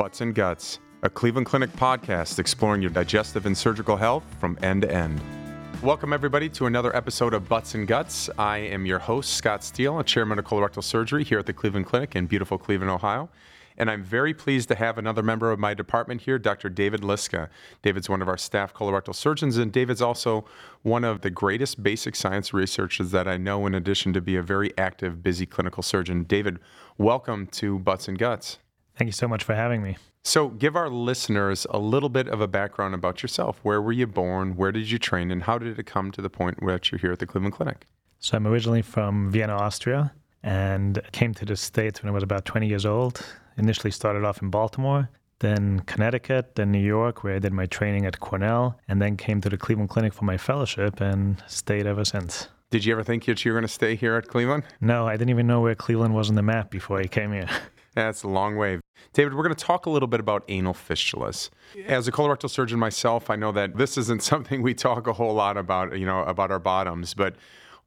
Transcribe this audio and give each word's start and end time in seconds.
Butts 0.00 0.22
and 0.22 0.34
Guts, 0.34 0.78
a 1.02 1.10
Cleveland 1.10 1.46
Clinic 1.46 1.70
podcast 1.72 2.38
exploring 2.38 2.80
your 2.80 2.90
digestive 2.90 3.44
and 3.44 3.54
surgical 3.54 3.98
health 3.98 4.24
from 4.40 4.58
end 4.62 4.80
to 4.80 4.90
end. 4.90 5.20
Welcome, 5.82 6.14
everybody, 6.14 6.48
to 6.48 6.64
another 6.64 6.96
episode 6.96 7.34
of 7.34 7.46
Butts 7.50 7.74
and 7.74 7.86
Guts. 7.86 8.30
I 8.38 8.56
am 8.56 8.86
your 8.86 8.98
host, 8.98 9.34
Scott 9.34 9.62
Steele, 9.62 9.98
a 9.98 10.02
chairman 10.02 10.38
of 10.38 10.46
colorectal 10.46 10.82
surgery 10.82 11.22
here 11.22 11.38
at 11.38 11.44
the 11.44 11.52
Cleveland 11.52 11.84
Clinic 11.84 12.16
in 12.16 12.24
beautiful 12.24 12.56
Cleveland, 12.56 12.90
Ohio. 12.90 13.28
And 13.76 13.90
I'm 13.90 14.02
very 14.02 14.32
pleased 14.32 14.68
to 14.68 14.74
have 14.74 14.96
another 14.96 15.22
member 15.22 15.52
of 15.52 15.58
my 15.58 15.74
department 15.74 16.22
here, 16.22 16.38
Dr. 16.38 16.70
David 16.70 17.02
Liska. 17.02 17.50
David's 17.82 18.08
one 18.08 18.22
of 18.22 18.28
our 18.28 18.38
staff 18.38 18.72
colorectal 18.72 19.14
surgeons, 19.14 19.58
and 19.58 19.70
David's 19.70 20.00
also 20.00 20.46
one 20.80 21.04
of 21.04 21.20
the 21.20 21.28
greatest 21.28 21.82
basic 21.82 22.16
science 22.16 22.54
researchers 22.54 23.10
that 23.10 23.28
I 23.28 23.36
know, 23.36 23.66
in 23.66 23.74
addition 23.74 24.14
to 24.14 24.22
be 24.22 24.36
a 24.36 24.42
very 24.42 24.72
active, 24.78 25.22
busy 25.22 25.44
clinical 25.44 25.82
surgeon. 25.82 26.24
David, 26.24 26.58
welcome 26.96 27.46
to 27.48 27.78
Butts 27.78 28.08
and 28.08 28.18
Guts. 28.18 28.56
Thank 29.00 29.08
you 29.08 29.12
so 29.12 29.28
much 29.28 29.44
for 29.44 29.54
having 29.54 29.82
me. 29.82 29.96
So, 30.24 30.48
give 30.48 30.76
our 30.76 30.90
listeners 30.90 31.66
a 31.70 31.78
little 31.78 32.10
bit 32.10 32.28
of 32.28 32.42
a 32.42 32.46
background 32.46 32.94
about 32.94 33.22
yourself. 33.22 33.58
Where 33.62 33.80
were 33.80 33.92
you 33.92 34.06
born? 34.06 34.56
Where 34.56 34.72
did 34.72 34.90
you 34.90 34.98
train? 34.98 35.30
And 35.30 35.44
how 35.44 35.56
did 35.56 35.78
it 35.78 35.86
come 35.86 36.10
to 36.10 36.20
the 36.20 36.28
point 36.28 36.62
where 36.62 36.78
you're 36.84 36.98
here 36.98 37.12
at 37.12 37.18
the 37.18 37.24
Cleveland 37.24 37.54
Clinic? 37.54 37.86
So, 38.18 38.36
I'm 38.36 38.46
originally 38.46 38.82
from 38.82 39.30
Vienna, 39.30 39.54
Austria, 39.54 40.12
and 40.42 41.00
came 41.12 41.32
to 41.32 41.46
the 41.46 41.56
States 41.56 42.02
when 42.02 42.10
I 42.10 42.12
was 42.12 42.22
about 42.22 42.44
20 42.44 42.66
years 42.68 42.84
old. 42.84 43.24
Initially 43.56 43.90
started 43.90 44.22
off 44.22 44.42
in 44.42 44.50
Baltimore, 44.50 45.08
then 45.38 45.80
Connecticut, 45.86 46.56
then 46.56 46.70
New 46.70 46.84
York, 46.84 47.24
where 47.24 47.36
I 47.36 47.38
did 47.38 47.54
my 47.54 47.64
training 47.64 48.04
at 48.04 48.20
Cornell, 48.20 48.78
and 48.86 49.00
then 49.00 49.16
came 49.16 49.40
to 49.40 49.48
the 49.48 49.56
Cleveland 49.56 49.88
Clinic 49.88 50.12
for 50.12 50.26
my 50.26 50.36
fellowship 50.36 51.00
and 51.00 51.42
stayed 51.46 51.86
ever 51.86 52.04
since. 52.04 52.48
Did 52.68 52.84
you 52.84 52.92
ever 52.92 53.02
think 53.02 53.24
that 53.24 53.46
you 53.46 53.52
were 53.52 53.58
going 53.58 53.66
to 53.66 53.72
stay 53.72 53.96
here 53.96 54.16
at 54.16 54.28
Cleveland? 54.28 54.64
No, 54.78 55.06
I 55.06 55.12
didn't 55.12 55.30
even 55.30 55.46
know 55.46 55.62
where 55.62 55.74
Cleveland 55.74 56.14
was 56.14 56.28
on 56.28 56.34
the 56.34 56.42
map 56.42 56.70
before 56.70 57.00
I 57.00 57.06
came 57.06 57.32
here. 57.32 57.48
That's 57.94 58.22
a 58.22 58.28
long 58.28 58.56
way. 58.56 58.80
David, 59.12 59.34
we're 59.34 59.42
going 59.42 59.54
to 59.54 59.64
talk 59.64 59.86
a 59.86 59.90
little 59.90 60.06
bit 60.06 60.20
about 60.20 60.44
anal 60.48 60.74
fistulas. 60.74 61.50
As 61.86 62.06
a 62.06 62.12
colorectal 62.12 62.48
surgeon 62.48 62.78
myself, 62.78 63.30
I 63.30 63.36
know 63.36 63.52
that 63.52 63.76
this 63.76 63.98
isn't 63.98 64.22
something 64.32 64.62
we 64.62 64.74
talk 64.74 65.06
a 65.06 65.12
whole 65.12 65.34
lot 65.34 65.56
about, 65.56 65.98
you 65.98 66.06
know, 66.06 66.22
about 66.24 66.50
our 66.50 66.58
bottoms, 66.60 67.14
but 67.14 67.36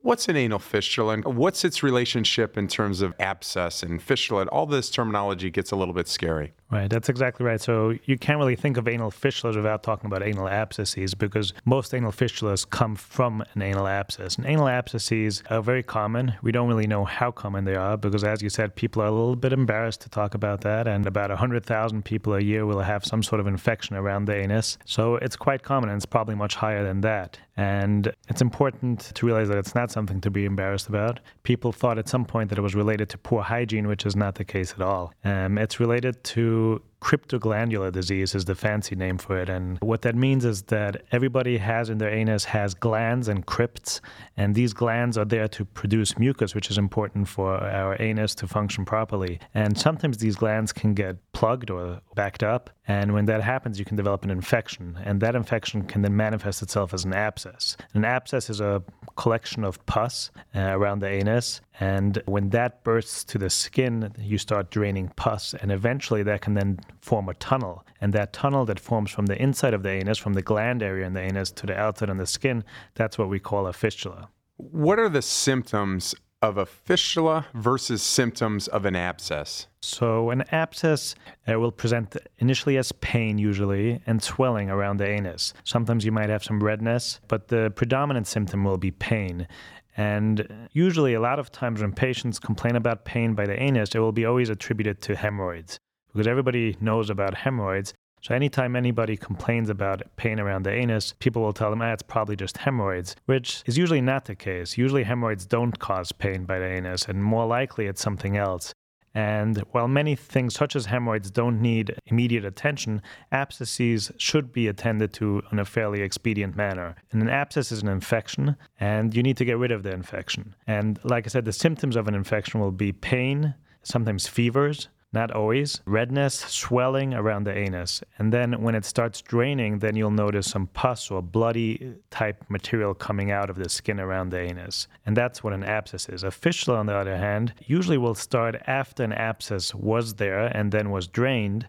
What's 0.03 0.27
an 0.27 0.35
anal 0.35 0.59
fistula 0.59 1.13
and 1.13 1.23
what's 1.23 1.63
its 1.63 1.81
relationship 1.81 2.57
in 2.57 2.67
terms 2.67 2.99
of 2.99 3.13
abscess 3.21 3.83
and 3.83 4.01
fistula? 4.01 4.43
All 4.47 4.65
this 4.65 4.89
terminology 4.89 5.49
gets 5.49 5.71
a 5.71 5.77
little 5.77 5.93
bit 5.93 6.09
scary. 6.09 6.51
Right, 6.69 6.89
that's 6.89 7.07
exactly 7.07 7.45
right. 7.45 7.61
So 7.61 7.93
you 8.03 8.17
can't 8.17 8.37
really 8.37 8.57
think 8.57 8.75
of 8.75 8.85
anal 8.87 9.11
fistulas 9.11 9.55
without 9.55 9.81
talking 9.81 10.07
about 10.07 10.21
anal 10.21 10.49
abscesses 10.49 11.13
because 11.13 11.53
most 11.63 11.93
anal 11.93 12.11
fistulas 12.11 12.69
come 12.69 12.97
from 12.97 13.45
an 13.53 13.61
anal 13.61 13.87
abscess. 13.87 14.35
And 14.35 14.45
anal 14.45 14.67
abscesses 14.67 15.41
are 15.49 15.61
very 15.61 15.83
common. 15.83 16.33
We 16.41 16.51
don't 16.51 16.67
really 16.67 16.87
know 16.87 17.05
how 17.05 17.31
common 17.31 17.63
they 17.63 17.75
are 17.75 17.95
because, 17.95 18.25
as 18.25 18.41
you 18.41 18.49
said, 18.49 18.75
people 18.75 19.03
are 19.03 19.07
a 19.07 19.11
little 19.11 19.37
bit 19.37 19.53
embarrassed 19.53 20.01
to 20.01 20.09
talk 20.09 20.33
about 20.33 20.61
that. 20.61 20.85
And 20.85 21.05
about 21.05 21.29
100,000 21.29 22.03
people 22.03 22.33
a 22.33 22.41
year 22.41 22.65
will 22.65 22.81
have 22.81 23.05
some 23.05 23.23
sort 23.23 23.39
of 23.39 23.47
infection 23.47 23.95
around 23.95 24.25
the 24.25 24.35
anus. 24.35 24.77
So 24.83 25.15
it's 25.17 25.37
quite 25.37 25.63
common 25.63 25.89
and 25.89 25.95
it's 25.95 26.05
probably 26.05 26.35
much 26.35 26.55
higher 26.55 26.83
than 26.83 27.01
that. 27.01 27.39
And 27.55 28.11
it's 28.29 28.41
important 28.41 29.11
to 29.13 29.25
realize 29.27 29.47
that 29.49 29.59
it's 29.59 29.75
not 29.75 29.91
something 29.93 30.19
to 30.21 30.29
be 30.29 30.45
embarrassed 30.45 30.89
about. 30.89 31.19
People 31.43 31.71
thought 31.71 31.97
at 31.97 32.09
some 32.09 32.25
point 32.25 32.49
that 32.49 32.57
it 32.57 32.61
was 32.61 32.75
related 32.75 33.09
to 33.09 33.17
poor 33.17 33.41
hygiene, 33.41 33.87
which 33.87 34.05
is 34.05 34.15
not 34.15 34.35
the 34.35 34.43
case 34.43 34.73
at 34.73 34.81
all. 34.81 35.13
Um, 35.23 35.57
it's 35.57 35.79
related 35.79 36.23
to 36.25 36.81
cryptoglandular 37.03 37.91
disease 37.91 38.33
is 38.33 38.45
the 38.45 38.55
fancy 38.55 38.95
name 38.95 39.17
for 39.17 39.37
it. 39.37 39.49
And 39.49 39.77
what 39.81 40.03
that 40.03 40.15
means 40.15 40.45
is 40.45 40.63
that 40.63 41.03
everybody 41.11 41.57
has 41.57 41.89
in 41.89 41.97
their 41.97 42.09
anus 42.09 42.45
has 42.45 42.73
glands 42.73 43.27
and 43.27 43.45
crypts, 43.45 43.99
and 44.37 44.55
these 44.55 44.73
glands 44.73 45.17
are 45.17 45.25
there 45.25 45.49
to 45.49 45.65
produce 45.65 46.17
mucus, 46.17 46.55
which 46.55 46.71
is 46.71 46.77
important 46.77 47.27
for 47.27 47.57
our 47.57 48.01
anus 48.01 48.33
to 48.35 48.47
function 48.47 48.85
properly. 48.85 49.39
And 49.53 49.77
sometimes 49.77 50.17
these 50.17 50.37
glands 50.37 50.71
can 50.71 50.93
get 50.93 51.17
plugged 51.33 51.69
or 51.69 51.99
backed 52.15 52.41
up, 52.41 52.69
and 52.87 53.13
when 53.13 53.25
that 53.25 53.41
happens, 53.41 53.79
you 53.79 53.85
can 53.85 53.95
develop 53.95 54.23
an 54.23 54.29
infection, 54.29 54.97
and 55.03 55.21
that 55.21 55.35
infection 55.35 55.83
can 55.83 56.01
then 56.01 56.15
manifest 56.15 56.61
itself 56.61 56.93
as 56.93 57.05
an 57.05 57.13
abscess. 57.13 57.77
An 57.93 58.03
abscess 58.03 58.49
is 58.49 58.59
a 58.59 58.83
collection 59.15 59.63
of 59.63 59.83
pus 59.85 60.31
uh, 60.55 60.59
around 60.59 60.99
the 60.99 61.07
anus, 61.07 61.61
and 61.79 62.21
when 62.25 62.49
that 62.49 62.83
bursts 62.83 63.23
to 63.25 63.37
the 63.37 63.49
skin, 63.49 64.13
you 64.19 64.37
start 64.37 64.69
draining 64.69 65.09
pus, 65.15 65.53
and 65.53 65.71
eventually 65.71 66.23
that 66.23 66.41
can 66.41 66.55
then 66.55 66.79
form 67.01 67.29
a 67.29 67.33
tunnel. 67.35 67.85
And 68.01 68.11
that 68.13 68.33
tunnel 68.33 68.65
that 68.65 68.79
forms 68.79 69.11
from 69.11 69.27
the 69.27 69.41
inside 69.41 69.73
of 69.73 69.83
the 69.83 69.91
anus, 69.91 70.17
from 70.17 70.33
the 70.33 70.41
gland 70.41 70.83
area 70.83 71.05
in 71.05 71.13
the 71.13 71.21
anus 71.21 71.51
to 71.51 71.65
the 71.65 71.77
outside 71.77 72.09
on 72.09 72.17
the 72.17 72.27
skin, 72.27 72.63
that's 72.95 73.17
what 73.17 73.29
we 73.29 73.39
call 73.39 73.67
a 73.67 73.73
fistula. 73.73 74.29
What 74.57 74.99
are 74.99 75.09
the 75.09 75.21
symptoms 75.21 76.13
of 76.43 76.57
a 76.57 76.65
fistula 76.65 77.47
versus 77.53 78.03
symptoms 78.03 78.67
of 78.67 78.85
an 78.85 78.97
abscess? 78.97 79.67
So, 79.81 80.29
an 80.29 80.43
abscess 80.51 81.15
uh, 81.47 81.57
will 81.57 81.71
present 81.71 82.17
initially 82.37 82.77
as 82.77 82.91
pain, 82.91 83.37
usually, 83.37 84.01
and 84.05 84.21
swelling 84.21 84.69
around 84.69 84.97
the 84.97 85.07
anus. 85.07 85.53
Sometimes 85.63 86.03
you 86.03 86.11
might 86.11 86.29
have 86.29 86.43
some 86.43 86.61
redness, 86.61 87.21
but 87.29 87.47
the 87.47 87.71
predominant 87.75 88.27
symptom 88.27 88.65
will 88.65 88.77
be 88.77 88.91
pain. 88.91 89.47
And 89.95 90.67
usually, 90.73 91.13
a 91.13 91.21
lot 91.21 91.39
of 91.39 91.49
times 91.49 91.81
when 91.81 91.93
patients 91.93 92.39
complain 92.39 92.75
about 92.75 93.05
pain 93.05 93.35
by 93.35 93.45
the 93.45 93.57
anus, 93.57 93.95
it 93.95 93.99
will 93.99 94.11
be 94.11 94.25
always 94.25 94.49
attributed 94.49 95.01
to 95.03 95.15
hemorrhoids 95.15 95.79
because 96.11 96.27
everybody 96.27 96.75
knows 96.81 97.09
about 97.09 97.35
hemorrhoids. 97.35 97.93
So 98.23 98.33
anytime 98.33 98.77
anybody 98.77 99.17
complains 99.17 99.69
about 99.69 100.01
pain 100.15 100.39
around 100.39 100.63
the 100.63 100.71
anus, 100.71 101.13
people 101.19 101.41
will 101.41 101.51
tell 101.51 101.69
them, 101.69 101.81
ah, 101.81 101.91
it's 101.91 102.01
probably 102.01 102.37
just 102.37 102.57
hemorrhoids, 102.57 103.17
which 103.25 103.63
is 103.65 103.77
usually 103.77 103.99
not 103.99 104.23
the 104.23 104.35
case. 104.35 104.77
Usually 104.77 105.03
hemorrhoids 105.03 105.45
don't 105.45 105.77
cause 105.77 106.13
pain 106.13 106.45
by 106.45 106.57
the 106.57 106.65
anus, 106.65 107.03
and 107.03 107.21
more 107.21 107.45
likely 107.45 107.85
it's 107.85 108.01
something 108.01 108.37
else. 108.37 108.73
And 109.13 109.57
while 109.71 109.89
many 109.89 110.15
things 110.15 110.55
such 110.55 110.73
as 110.73 110.85
hemorrhoids 110.85 111.31
don't 111.31 111.61
need 111.61 111.95
immediate 112.05 112.45
attention, 112.45 113.01
abscesses 113.33 114.09
should 114.17 114.53
be 114.53 114.69
attended 114.69 115.11
to 115.15 115.41
in 115.51 115.59
a 115.59 115.65
fairly 115.65 116.01
expedient 116.01 116.55
manner. 116.55 116.95
And 117.11 117.21
an 117.21 117.29
abscess 117.29 117.73
is 117.73 117.81
an 117.81 117.89
infection, 117.89 118.55
and 118.79 119.13
you 119.13 119.21
need 119.21 119.35
to 119.35 119.45
get 119.45 119.57
rid 119.57 119.71
of 119.71 119.83
the 119.83 119.91
infection. 119.91 120.55
And 120.65 120.97
like 121.03 121.27
I 121.27 121.27
said, 121.27 121.43
the 121.43 121.51
symptoms 121.51 121.97
of 121.97 122.07
an 122.07 122.15
infection 122.15 122.61
will 122.61 122.71
be 122.71 122.93
pain, 122.93 123.53
sometimes 123.83 124.27
fevers, 124.27 124.87
not 125.13 125.31
always, 125.31 125.81
redness, 125.85 126.35
swelling 126.35 127.13
around 127.13 127.43
the 127.43 127.55
anus. 127.55 128.03
And 128.17 128.33
then 128.33 128.61
when 128.61 128.75
it 128.75 128.83
starts 128.83 129.21
draining, 129.21 129.79
then 129.79 129.95
you'll 129.95 130.11
notice 130.11 130.49
some 130.49 130.67
pus 130.67 131.11
or 131.11 131.21
bloody 131.21 131.93
type 132.09 132.43
material 132.49 132.93
coming 132.93 133.31
out 133.31 133.49
of 133.49 133.55
the 133.55 133.69
skin 133.69 133.99
around 133.99 134.29
the 134.29 134.39
anus. 134.39 134.87
And 135.05 135.15
that's 135.15 135.43
what 135.43 135.53
an 135.53 135.63
abscess 135.63 136.09
is. 136.09 136.23
A 136.23 136.31
fistula, 136.31 136.79
on 136.79 136.87
the 136.87 136.95
other 136.95 137.17
hand, 137.17 137.53
usually 137.65 137.97
will 137.97 138.15
start 138.15 138.61
after 138.65 139.03
an 139.03 139.13
abscess 139.13 139.73
was 139.75 140.15
there 140.15 140.45
and 140.45 140.71
then 140.71 140.89
was 140.89 141.07
drained 141.07 141.67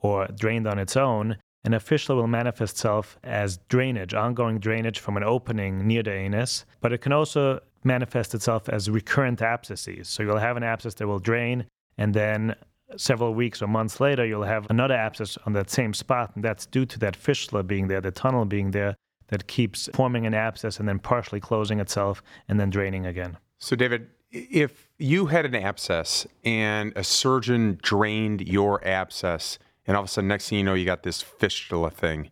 or 0.00 0.26
drained 0.28 0.68
on 0.68 0.78
its 0.78 0.96
own. 0.96 1.36
And 1.64 1.74
a 1.74 1.80
fistula 1.80 2.20
will 2.20 2.28
manifest 2.28 2.74
itself 2.74 3.18
as 3.24 3.58
drainage, 3.68 4.12
ongoing 4.12 4.58
drainage 4.58 5.00
from 5.00 5.16
an 5.16 5.24
opening 5.24 5.86
near 5.86 6.02
the 6.02 6.12
anus, 6.12 6.66
but 6.80 6.92
it 6.92 6.98
can 6.98 7.12
also 7.12 7.60
manifest 7.82 8.34
itself 8.34 8.68
as 8.68 8.90
recurrent 8.90 9.40
abscesses. 9.40 10.08
So 10.08 10.22
you'll 10.22 10.38
have 10.38 10.58
an 10.58 10.62
abscess 10.62 10.94
that 10.94 11.06
will 11.06 11.18
drain, 11.18 11.64
and 11.96 12.12
then 12.12 12.54
several 12.96 13.34
weeks 13.34 13.62
or 13.62 13.66
months 13.66 14.00
later, 14.00 14.24
you'll 14.24 14.44
have 14.44 14.66
another 14.70 14.94
abscess 14.94 15.38
on 15.46 15.52
that 15.54 15.70
same 15.70 15.94
spot, 15.94 16.32
and 16.34 16.44
that's 16.44 16.66
due 16.66 16.86
to 16.86 16.98
that 17.00 17.16
fistula 17.16 17.62
being 17.62 17.88
there, 17.88 18.00
the 18.00 18.10
tunnel 18.10 18.44
being 18.44 18.70
there, 18.70 18.96
that 19.28 19.46
keeps 19.46 19.88
forming 19.94 20.26
an 20.26 20.34
abscess 20.34 20.78
and 20.78 20.88
then 20.88 20.98
partially 20.98 21.40
closing 21.40 21.80
itself 21.80 22.22
and 22.48 22.60
then 22.60 22.70
draining 22.70 23.06
again. 23.06 23.36
So, 23.58 23.74
David, 23.74 24.08
if 24.30 24.88
you 24.98 25.26
had 25.26 25.46
an 25.46 25.54
abscess 25.54 26.26
and 26.44 26.92
a 26.96 27.04
surgeon 27.04 27.78
drained 27.82 28.42
your 28.42 28.86
abscess, 28.86 29.58
and 29.86 29.96
all 29.96 30.02
of 30.02 30.08
a 30.08 30.12
sudden, 30.12 30.28
next 30.28 30.48
thing 30.48 30.58
you 30.58 30.64
know, 30.64 30.74
you 30.74 30.84
got 30.84 31.02
this 31.02 31.22
fistula 31.22 31.90
thing, 31.90 32.30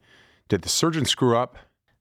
did 0.49 0.63
the 0.63 0.69
surgeon 0.69 1.05
screw 1.05 1.37
up? 1.37 1.57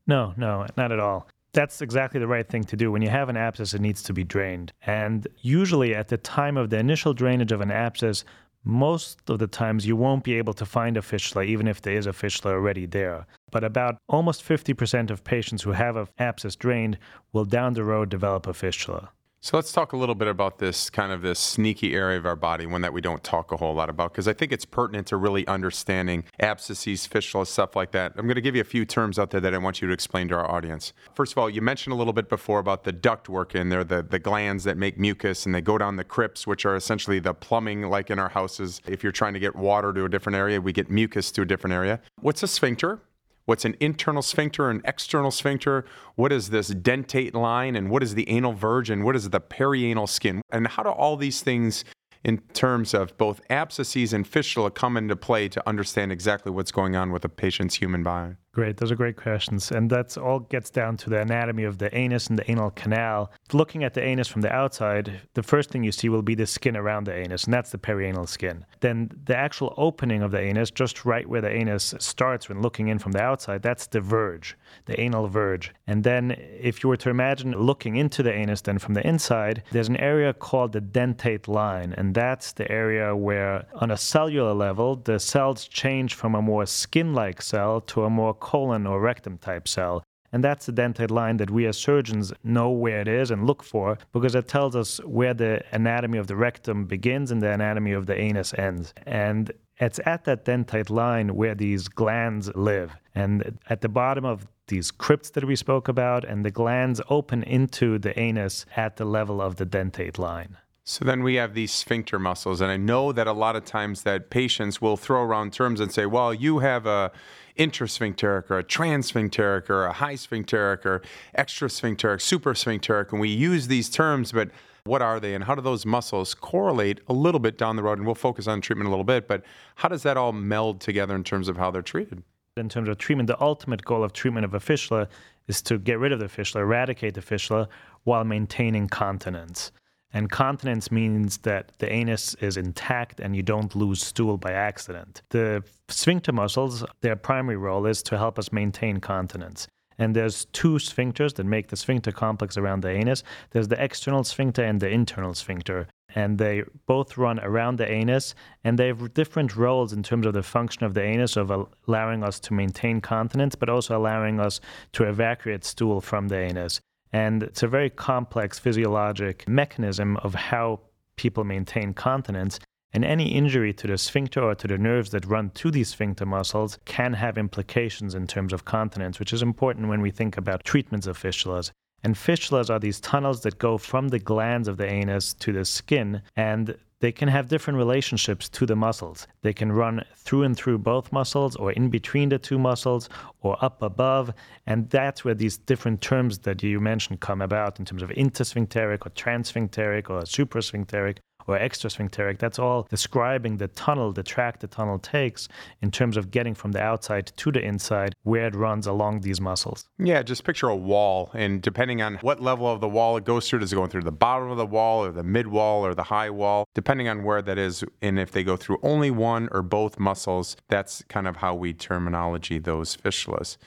No, 0.08 0.34
no, 0.36 0.66
not 0.76 0.92
at 0.92 1.00
all 1.00 1.28
that's 1.54 1.82
exactly 1.82 2.20
the 2.20 2.28
right 2.28 2.48
thing 2.48 2.64
to 2.64 2.78
do. 2.78 2.92
When 2.92 3.02
you 3.02 3.10
have 3.10 3.30
an 3.30 3.38
abscess, 3.38 3.74
it 3.74 3.82
needs 3.82 4.02
to 4.04 4.14
be 4.14 4.24
drained. 4.24 4.72
And 4.86 5.28
usually, 5.42 5.94
at 5.94 6.08
the 6.08 6.18
time 6.18 6.58
of 6.58 6.70
the 6.70 6.78
initial 6.78 7.14
drainage 7.14 7.52
of 7.52 7.62
an 7.62 7.72
abscess, 7.72 8.24
most 8.64 9.20
of 9.30 9.40
the 9.40 9.48
times 9.48 9.86
you 9.88 9.96
won't 9.96 10.24
be 10.24 10.36
able 10.36 10.54
to 10.54 10.66
find 10.66 10.98
a 10.98 11.02
fistula, 11.02 11.44
even 11.44 11.68
if 11.68 11.82
there 11.82 11.96
is 11.96 12.06
a 12.06 12.14
fistula 12.14 12.54
already 12.54 12.86
there. 12.86 13.26
But 13.52 13.64
about 13.64 13.98
almost 14.08 14.44
50% 14.44 15.10
of 15.10 15.24
patients 15.24 15.64
who 15.64 15.72
have 15.72 15.96
an 15.96 16.08
abscess 16.20 16.56
drained 16.56 16.98
will 17.34 17.46
down 17.46 17.74
the 17.74 17.84
road 17.84 18.10
develop 18.10 18.48
a 18.48 18.54
fistula. 18.54 19.10
So 19.44 19.58
let's 19.58 19.72
talk 19.72 19.94
a 19.94 19.98
little 19.98 20.14
bit 20.14 20.28
about 20.28 20.60
this 20.60 20.92
kind 20.92 21.12
of 21.12 21.24
this 21.24 21.40
sneaky 21.40 21.96
area 21.96 22.16
of 22.20 22.28
our 22.28 22.36
body, 22.36 22.68
one 22.68 22.82
that 22.82 22.94
we 22.94 23.02
don't 23.02 23.24
talk 23.24 23.52
a 23.52 23.58
whole 23.58 23.74
lot 23.74 23.90
about, 23.90 24.12
because 24.12 24.28
I 24.28 24.34
think 24.34 24.52
it's 24.52 24.66
pertinent 24.66 25.08
to 25.08 25.18
really 25.18 25.48
understanding 25.48 26.26
abscesses, 26.40 27.08
fistulas, 27.08 27.48
stuff 27.48 27.76
like 27.76 27.90
that. 27.90 28.14
I'm 28.18 28.28
going 28.28 28.36
to 28.36 28.42
give 28.42 28.56
you 28.56 28.62
a 28.62 28.64
few 28.64 28.86
terms 28.86 29.18
out 29.18 29.32
there 29.32 29.42
that 29.42 29.56
I 29.56 29.58
want 29.58 29.82
you 29.82 29.88
to 29.88 29.94
explain 29.96 30.28
to 30.28 30.36
our 30.36 30.50
audience. 30.50 30.94
First 31.16 31.32
of 31.32 31.40
all, 31.40 31.50
you 31.50 31.60
mentioned 31.60 31.92
a 31.92 31.96
little 31.96 32.14
bit 32.14 32.30
before 32.30 32.60
about 32.60 32.84
the 32.84 32.92
duct 32.92 33.30
work 33.30 33.56
in 33.56 33.70
there, 33.70 33.84
the, 33.84 34.04
the 34.04 34.20
glands 34.20 34.64
that 34.66 34.78
make 34.78 35.00
mucus, 35.00 35.48
and 35.48 35.56
they 35.56 35.62
go 35.62 35.80
down 35.80 35.96
the 35.96 36.04
crypts, 36.04 36.46
which 36.46 36.64
are 36.68 36.76
essentially 36.76 37.18
the 37.18 37.34
plumbing 37.34 37.82
like 37.90 38.12
in 38.12 38.20
our 38.20 38.30
houses. 38.30 38.80
If 38.86 39.02
you're 39.02 39.12
trying 39.12 39.34
to 39.34 39.40
get 39.40 39.56
water 39.56 39.92
to 39.92 40.06
a 40.06 40.10
different 40.10 40.36
area, 40.36 40.62
we 40.62 40.72
get 40.72 40.92
mucus 40.92 41.32
to 41.32 41.42
a 41.42 41.46
different 41.46 41.74
area. 41.74 42.00
What's 42.20 42.44
a 42.44 42.48
sphincter? 42.48 43.00
What's 43.46 43.66
an 43.66 43.76
internal 43.80 44.22
sphincter, 44.22 44.70
an 44.70 44.82
external 44.86 45.32
sphincter? 45.32 45.86
What 46.16 46.32
is 46.32 46.50
this 46.50 46.72
dentate 46.72 47.34
line? 47.34 47.76
And 47.76 47.90
what 47.90 48.04
is 48.04 48.16
the 48.16 48.30
anal 48.30 48.54
verge? 48.54 48.90
And 48.90 49.04
what 49.04 49.16
is 49.16 49.30
the 49.30 49.42
perianal 49.42 50.08
skin? 50.08 50.42
And 50.52 50.68
how 50.68 50.84
do 50.84 50.90
all 50.90 51.18
these 51.18 51.42
things 51.42 51.84
in 52.24 52.38
terms 52.54 52.94
of 52.94 53.18
both 53.18 53.42
abscesses 53.50 54.14
and 54.14 54.28
fistula 54.28 54.70
come 54.70 54.96
into 54.96 55.16
play 55.16 55.50
to 55.50 55.68
understand 55.68 56.12
exactly 56.12 56.52
what's 56.52 56.72
going 56.72 56.96
on 56.96 57.12
with 57.12 57.26
a 57.26 57.30
patient's 57.30 57.76
human 57.76 58.04
body? 58.04 58.36
Great, 58.54 58.76
those 58.76 58.92
are 58.92 58.98
great 58.98 59.16
questions. 59.16 59.72
And 59.72 59.90
that's 59.90 60.18
all 60.18 60.40
gets 60.40 60.70
down 60.70 60.98
to 60.98 61.10
the 61.10 61.22
anatomy 61.22 61.64
of 61.64 61.78
the 61.78 61.96
anus 61.96 62.28
and 62.28 62.38
the 62.38 62.52
anal 62.52 62.72
canal. 62.72 63.32
Looking 63.54 63.86
at 63.86 63.94
the 63.94 64.04
anus 64.04 64.28
from 64.28 64.42
the 64.42 64.52
outside, 64.52 65.22
the 65.36 65.44
first 65.44 65.70
thing 65.70 65.86
you 65.86 65.94
see 65.94 66.10
will 66.10 66.22
be 66.22 66.36
the 66.36 66.46
skin 66.46 66.76
around 66.76 67.06
the 67.06 67.16
anus, 67.16 67.46
and 67.46 67.54
that's 67.54 67.72
the 67.72 67.78
perianal 67.78 68.28
skin. 68.28 68.66
Then 68.82 69.10
the 69.24 69.38
actual 69.38 69.74
opening 69.78 70.22
of 70.22 70.32
the 70.32 70.40
anus, 70.42 70.70
just 70.70 71.06
right 71.06 71.26
where 71.26 71.40
the 71.40 71.50
anus 71.50 71.94
starts 72.00 72.50
when 72.50 72.62
looking 72.62 72.90
in 72.90 73.00
from 73.00 73.14
the 73.14 73.22
outside, 73.22 73.62
that's 73.62 73.88
the 73.88 74.02
verge, 74.02 74.58
the 74.84 75.00
anal 75.00 75.30
verge. 75.30 75.72
And 75.88 76.04
then 76.04 76.32
if 76.38 76.84
you 76.84 76.90
were 76.90 76.98
to 76.98 77.10
imagine 77.10 77.54
looking 77.54 77.96
into 77.96 78.22
the 78.22 78.34
anus 78.34 78.60
then 78.60 78.80
from 78.80 78.96
the 78.96 79.08
inside, 79.08 79.64
there's 79.72 79.88
an 79.88 79.96
area 79.96 80.34
called 80.34 80.74
the 80.74 80.82
dentate 80.82 81.48
line, 81.48 81.94
and 81.98 82.14
that's 82.14 82.52
the 82.52 82.70
area 82.70 83.16
where 83.16 83.66
on 83.76 83.92
a 83.92 83.98
cellular 83.98 84.54
level, 84.54 84.98
the 84.98 85.20
cells 85.20 85.70
change 85.70 86.16
from 86.16 86.36
a 86.36 86.42
more 86.42 86.66
skin-like 86.66 87.42
cell 87.42 87.80
to 87.80 88.04
a 88.04 88.10
more 88.10 88.34
colon 88.42 88.86
or 88.86 89.00
rectum 89.00 89.38
type 89.38 89.68
cell. 89.68 90.04
And 90.34 90.44
that's 90.44 90.66
the 90.66 90.74
dentate 90.74 91.12
line 91.12 91.38
that 91.38 91.50
we 91.50 91.66
as 91.66 91.78
surgeons 91.78 92.32
know 92.44 92.70
where 92.70 93.02
it 93.02 93.08
is 93.08 93.32
and 93.32 93.46
look 93.46 93.64
for 93.64 93.98
because 94.14 94.34
it 94.34 94.48
tells 94.48 94.76
us 94.76 94.98
where 95.04 95.34
the 95.34 95.62
anatomy 95.72 96.18
of 96.18 96.28
the 96.28 96.36
rectum 96.36 96.86
begins 96.86 97.32
and 97.32 97.42
the 97.42 97.52
anatomy 97.52 97.92
of 97.92 98.06
the 98.06 98.18
anus 98.18 98.54
ends. 98.54 98.94
And 99.06 99.52
it's 99.78 100.00
at 100.06 100.24
that 100.26 100.46
dentate 100.46 100.90
line 100.90 101.36
where 101.36 101.56
these 101.56 101.88
glands 101.88 102.50
live. 102.56 102.96
And 103.14 103.60
at 103.70 103.82
the 103.82 103.90
bottom 103.90 104.24
of 104.24 104.48
these 104.68 104.90
crypts 104.90 105.32
that 105.32 105.44
we 105.44 105.56
spoke 105.56 105.90
about, 105.90 106.24
and 106.24 106.46
the 106.46 106.52
glands 106.52 107.02
open 107.10 107.44
into 107.44 108.00
the 108.00 108.18
anus 108.18 108.66
at 108.78 108.96
the 108.96 109.06
level 109.06 109.42
of 109.42 109.58
the 109.58 109.66
dentate 109.66 110.18
line. 110.18 110.56
So 110.84 111.04
then 111.04 111.24
we 111.24 111.36
have 111.36 111.54
these 111.54 111.72
sphincter 111.72 112.18
muscles, 112.18 112.62
and 112.62 112.72
I 112.72 112.78
know 112.78 113.12
that 113.12 113.28
a 113.28 113.34
lot 113.34 113.56
of 113.56 113.66
times 113.66 114.04
that 114.04 114.30
patients 114.30 114.82
will 114.82 114.98
throw 114.98 115.22
around 115.24 115.54
terms 115.54 115.80
and 115.80 115.92
say, 115.92 116.06
"Well, 116.06 116.34
you 116.34 116.60
have 116.60 116.86
a 116.86 117.12
intersphincteric 117.58 118.50
or 118.50 118.60
a 118.60 118.64
transsphincteric 118.64 119.70
or 119.70 119.86
a 119.86 119.94
high 119.94 120.16
sphincteric 120.16 120.86
or 120.86 121.02
extrasphincteric, 121.38 122.20
suprasphincteric. 122.20 123.12
And 123.12 123.20
we 123.20 123.30
use 123.30 123.68
these 123.68 123.90
terms, 123.90 124.32
but 124.32 124.50
what 124.84 125.02
are 125.02 125.20
they 125.20 125.36
and 125.36 125.44
how 125.44 125.56
do 125.56 125.62
those 125.62 125.86
muscles 125.86 126.34
correlate 126.34 127.02
a 127.08 127.14
little 127.14 127.40
bit 127.40 127.58
down 127.58 127.76
the 127.76 127.84
road? 127.84 127.98
And 127.98 128.06
we'll 128.06 128.16
focus 128.16 128.48
on 128.48 128.62
treatment 128.62 128.88
a 128.88 128.90
little 128.90 129.04
bit, 129.04 129.28
but 129.28 129.44
how 129.76 129.88
does 129.88 130.04
that 130.04 130.18
all 130.18 130.32
meld 130.32 130.82
together 130.82 131.16
in 131.16 131.24
terms 131.24 131.48
of 131.48 131.58
how 131.58 131.72
they're 131.72 131.82
treated? 131.82 132.24
In 132.58 132.68
terms 132.68 132.90
of 132.90 132.98
treatment, 132.98 133.28
the 133.28 133.42
ultimate 133.42 133.86
goal 133.86 134.04
of 134.04 134.12
treatment 134.12 134.44
of 134.44 134.54
a 134.54 134.60
fistula 134.60 135.08
is 135.48 135.62
to 135.64 135.78
get 135.78 136.00
rid 136.00 136.12
of 136.12 136.20
the 136.20 136.28
fistula, 136.28 136.64
eradicate 136.64 137.14
the 137.14 137.22
fistula 137.22 137.70
while 138.04 138.24
maintaining 138.24 138.90
continence. 138.90 139.72
And 140.14 140.30
continence 140.30 140.92
means 140.92 141.38
that 141.40 141.72
the 141.80 141.92
anus 141.92 142.36
is 142.36 142.58
intact 142.58 143.20
and 143.20 143.36
you 143.36 143.44
don't 143.44 143.74
lose 143.76 144.04
stool 144.04 144.38
by 144.38 144.52
accident. 144.52 145.22
The 145.30 145.64
sphincter 145.88 146.34
muscles, 146.34 146.84
their 147.02 147.16
primary 147.16 147.58
role 147.58 147.86
is 147.86 148.04
to 148.04 148.18
help 148.18 148.38
us 148.38 148.52
maintain 148.52 149.00
continence. 149.00 149.68
And 149.98 150.16
there's 150.16 150.46
two 150.46 150.76
sphincters 150.76 151.36
that 151.36 151.46
make 151.46 151.68
the 151.68 151.78
sphincter 151.78 152.12
complex 152.12 152.58
around 152.58 152.82
the 152.82 152.90
anus. 152.90 153.24
There's 153.52 153.68
the 153.68 153.82
external 153.82 154.24
sphincter 154.24 154.64
and 154.64 154.80
the 154.80 154.90
internal 154.90 155.34
sphincter. 155.36 155.88
And 156.16 156.38
they 156.38 156.64
both 156.88 157.18
run 157.18 157.40
around 157.40 157.78
the 157.78 157.90
anus, 157.90 158.36
and 158.64 158.78
they 158.78 158.88
have 158.88 159.14
different 159.14 159.56
roles 159.56 159.94
in 159.94 160.04
terms 160.04 160.26
of 160.26 160.34
the 160.34 160.44
function 160.44 160.84
of 160.84 160.94
the 160.94 161.04
anus 161.04 161.38
of 161.38 161.52
allowing 161.88 162.24
us 162.24 162.40
to 162.42 162.54
maintain 162.54 163.00
continence, 163.00 163.56
but 163.56 163.70
also 163.70 163.96
allowing 163.98 164.40
us 164.40 164.60
to 164.94 165.04
evacuate 165.04 165.64
stool 165.64 166.02
from 166.02 166.28
the 166.28 166.38
anus. 166.38 166.82
And 167.14 167.44
it's 167.44 167.64
a 167.64 167.68
very 167.68 167.90
complex 167.90 168.60
physiologic 168.60 169.48
mechanism 169.48 170.18
of 170.18 170.34
how 170.34 170.80
people 171.16 171.44
maintain 171.44 171.94
continence. 171.94 172.60
And 172.94 173.06
any 173.06 173.34
injury 173.34 173.74
to 173.74 173.88
the 173.88 173.98
sphincter 173.98 174.42
or 174.44 174.56
to 174.56 174.68
the 174.68 174.78
nerves 174.78 175.12
that 175.12 175.26
run 175.26 175.52
to 175.52 175.72
these 175.72 175.90
sphincter 175.90 176.26
muscles 176.26 176.78
can 176.86 177.14
have 177.14 177.38
implications 177.38 178.16
in 178.16 178.28
terms 178.28 178.52
of 178.52 178.66
continence, 178.66 179.20
which 179.20 179.32
is 179.32 179.42
important 179.42 179.88
when 179.88 180.02
we 180.02 180.12
think 180.12 180.38
about 180.38 180.66
treatments 180.66 181.08
of 181.08 181.18
fistulas. 181.18 181.72
And 182.04 182.16
fistulas 182.16 182.70
are 182.70 182.80
these 182.80 183.00
tunnels 183.00 183.42
that 183.42 183.60
go 183.60 183.78
from 183.78 184.10
the 184.10 184.20
glands 184.20 184.68
of 184.68 184.78
the 184.78 184.90
anus 184.90 185.34
to 185.36 185.54
the 185.54 185.66
skin, 185.66 186.22
and 186.36 186.76
they 187.02 187.12
can 187.12 187.28
have 187.28 187.50
different 187.50 187.78
relationships 187.78 188.48
to 188.50 188.66
the 188.66 188.76
muscles. 188.76 189.28
They 189.42 189.54
can 189.54 189.72
run 189.72 190.06
through 190.16 190.44
and 190.44 190.56
through 190.56 190.78
both 190.78 191.12
muscles, 191.12 191.56
or 191.56 191.72
in 191.72 191.90
between 191.90 192.30
the 192.30 192.40
two 192.40 192.58
muscles, 192.58 193.10
or 193.42 193.58
up 193.64 193.82
above. 193.82 194.34
And 194.68 194.90
that's 194.90 195.26
where 195.26 195.34
these 195.34 195.58
different 195.58 196.02
terms 196.02 196.40
that 196.40 196.64
you 196.64 196.80
mentioned 196.80 197.20
come 197.20 197.42
about 197.42 197.80
in 197.80 197.86
terms 197.86 198.04
of 198.04 198.10
intersphincteric, 198.12 199.06
or 199.06 199.10
transsphincteric, 199.10 200.10
or 200.10 200.22
suprasphincteric, 200.22 201.18
or 201.48 201.58
extrasphincteric, 201.58 202.40
that's 202.40 202.60
all 202.60 202.88
describing 202.90 203.58
the 203.58 203.68
tunnel, 203.70 204.12
the 204.12 204.24
track 204.24 204.60
the 204.60 204.68
tunnel 204.68 205.00
takes 205.00 205.48
in 205.82 205.92
terms 205.92 206.18
of 206.18 206.32
getting 206.32 206.54
from 206.54 206.72
the 206.72 206.82
outside 206.82 207.32
to 207.38 207.52
the 207.52 207.62
inside 207.62 208.16
where 208.24 208.48
it 208.48 208.56
runs 208.56 208.88
along 208.88 209.22
these 209.22 209.42
muscles. 209.42 209.90
Yeah, 209.98 210.24
just 210.24 210.44
picture 210.44 210.70
a 210.70 210.76
wall, 210.76 211.32
and 211.34 211.62
depending 211.62 212.02
on 212.02 212.16
what 212.16 212.42
level 212.42 212.68
of 212.68 212.82
the 212.82 212.90
wall 212.90 213.18
it 213.18 213.26
goes 213.26 213.50
through, 213.50 213.60
does 213.60 213.74
it 213.74 213.76
go 213.76 213.88
through 213.88 214.04
the 214.04 214.12
bottom 214.12 214.50
of 214.50 214.58
the 214.58 214.66
wall, 214.66 215.06
or 215.06 215.12
the 215.12 215.24
mid 215.24 215.48
wall, 215.48 215.86
or 215.86 215.94
the 215.94 216.04
high 216.04 216.30
wall? 216.30 216.66
Depending 216.74 217.08
on 217.08 217.24
where 217.24 217.42
that 217.42 217.58
is, 217.58 217.84
and 218.02 218.20
if 218.20 218.32
they 218.32 218.44
go 218.44 218.56
through 218.56 218.80
only 218.84 219.12
one 219.12 219.50
or 219.52 219.62
both 219.62 220.00
muscles, 220.00 220.58
that's 220.70 221.04
kind 221.10 221.28
of 221.28 221.38
how 221.38 221.56
we 221.56 221.74
terminology 221.74 222.60
those 222.60 222.96
fistulas. 222.96 223.58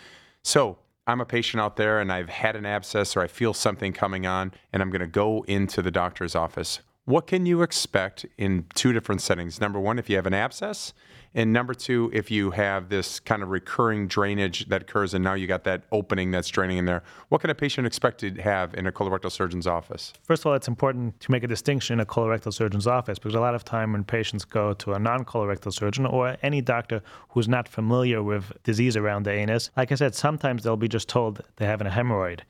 So, 0.42 0.78
I'm 1.06 1.20
a 1.20 1.26
patient 1.26 1.60
out 1.60 1.76
there 1.76 2.00
and 2.00 2.10
I've 2.10 2.30
had 2.30 2.56
an 2.56 2.64
abscess 2.64 3.14
or 3.14 3.20
I 3.20 3.26
feel 3.26 3.52
something 3.52 3.92
coming 3.92 4.26
on, 4.26 4.52
and 4.72 4.82
I'm 4.82 4.90
going 4.90 5.00
to 5.00 5.06
go 5.06 5.44
into 5.46 5.82
the 5.82 5.90
doctor's 5.90 6.34
office 6.34 6.80
what 7.06 7.26
can 7.26 7.44
you 7.44 7.60
expect 7.62 8.24
in 8.38 8.64
two 8.74 8.92
different 8.92 9.20
settings? 9.20 9.60
Number 9.60 9.78
one, 9.78 9.98
if 9.98 10.08
you 10.08 10.16
have 10.16 10.26
an 10.26 10.32
abscess, 10.32 10.94
and 11.34 11.52
number 11.52 11.74
two, 11.74 12.10
if 12.14 12.30
you 12.30 12.52
have 12.52 12.88
this 12.88 13.20
kind 13.20 13.42
of 13.42 13.50
recurring 13.50 14.06
drainage 14.06 14.66
that 14.68 14.82
occurs 14.82 15.12
and 15.12 15.22
now 15.22 15.34
you 15.34 15.46
got 15.46 15.64
that 15.64 15.82
opening 15.92 16.30
that's 16.30 16.48
draining 16.48 16.78
in 16.78 16.86
there, 16.86 17.02
what 17.28 17.40
can 17.40 17.50
a 17.50 17.54
patient 17.54 17.86
expect 17.86 18.20
to 18.20 18.30
have 18.40 18.72
in 18.74 18.86
a 18.86 18.92
colorectal 18.92 19.30
surgeon's 19.30 19.66
office? 19.66 20.12
First 20.22 20.42
of 20.42 20.46
all, 20.46 20.54
it's 20.54 20.68
important 20.68 21.18
to 21.20 21.30
make 21.30 21.42
a 21.42 21.48
distinction 21.48 21.94
in 21.94 22.00
a 22.00 22.06
colorectal 22.06 22.54
surgeon's 22.54 22.86
office 22.86 23.18
because 23.18 23.34
a 23.34 23.40
lot 23.40 23.54
of 23.54 23.64
time 23.64 23.92
when 23.92 24.04
patients 24.04 24.44
go 24.44 24.72
to 24.74 24.94
a 24.94 24.98
non 24.98 25.24
colorectal 25.24 25.72
surgeon 25.72 26.06
or 26.06 26.36
any 26.42 26.62
doctor 26.62 27.02
who's 27.30 27.48
not 27.48 27.68
familiar 27.68 28.22
with 28.22 28.52
disease 28.62 28.96
around 28.96 29.24
the 29.24 29.32
anus, 29.32 29.70
like 29.76 29.92
I 29.92 29.96
said, 29.96 30.14
sometimes 30.14 30.62
they'll 30.62 30.76
be 30.76 30.88
just 30.88 31.08
told 31.08 31.42
they 31.56 31.66
have 31.66 31.80
a 31.80 31.84
hemorrhoid. 31.84 32.40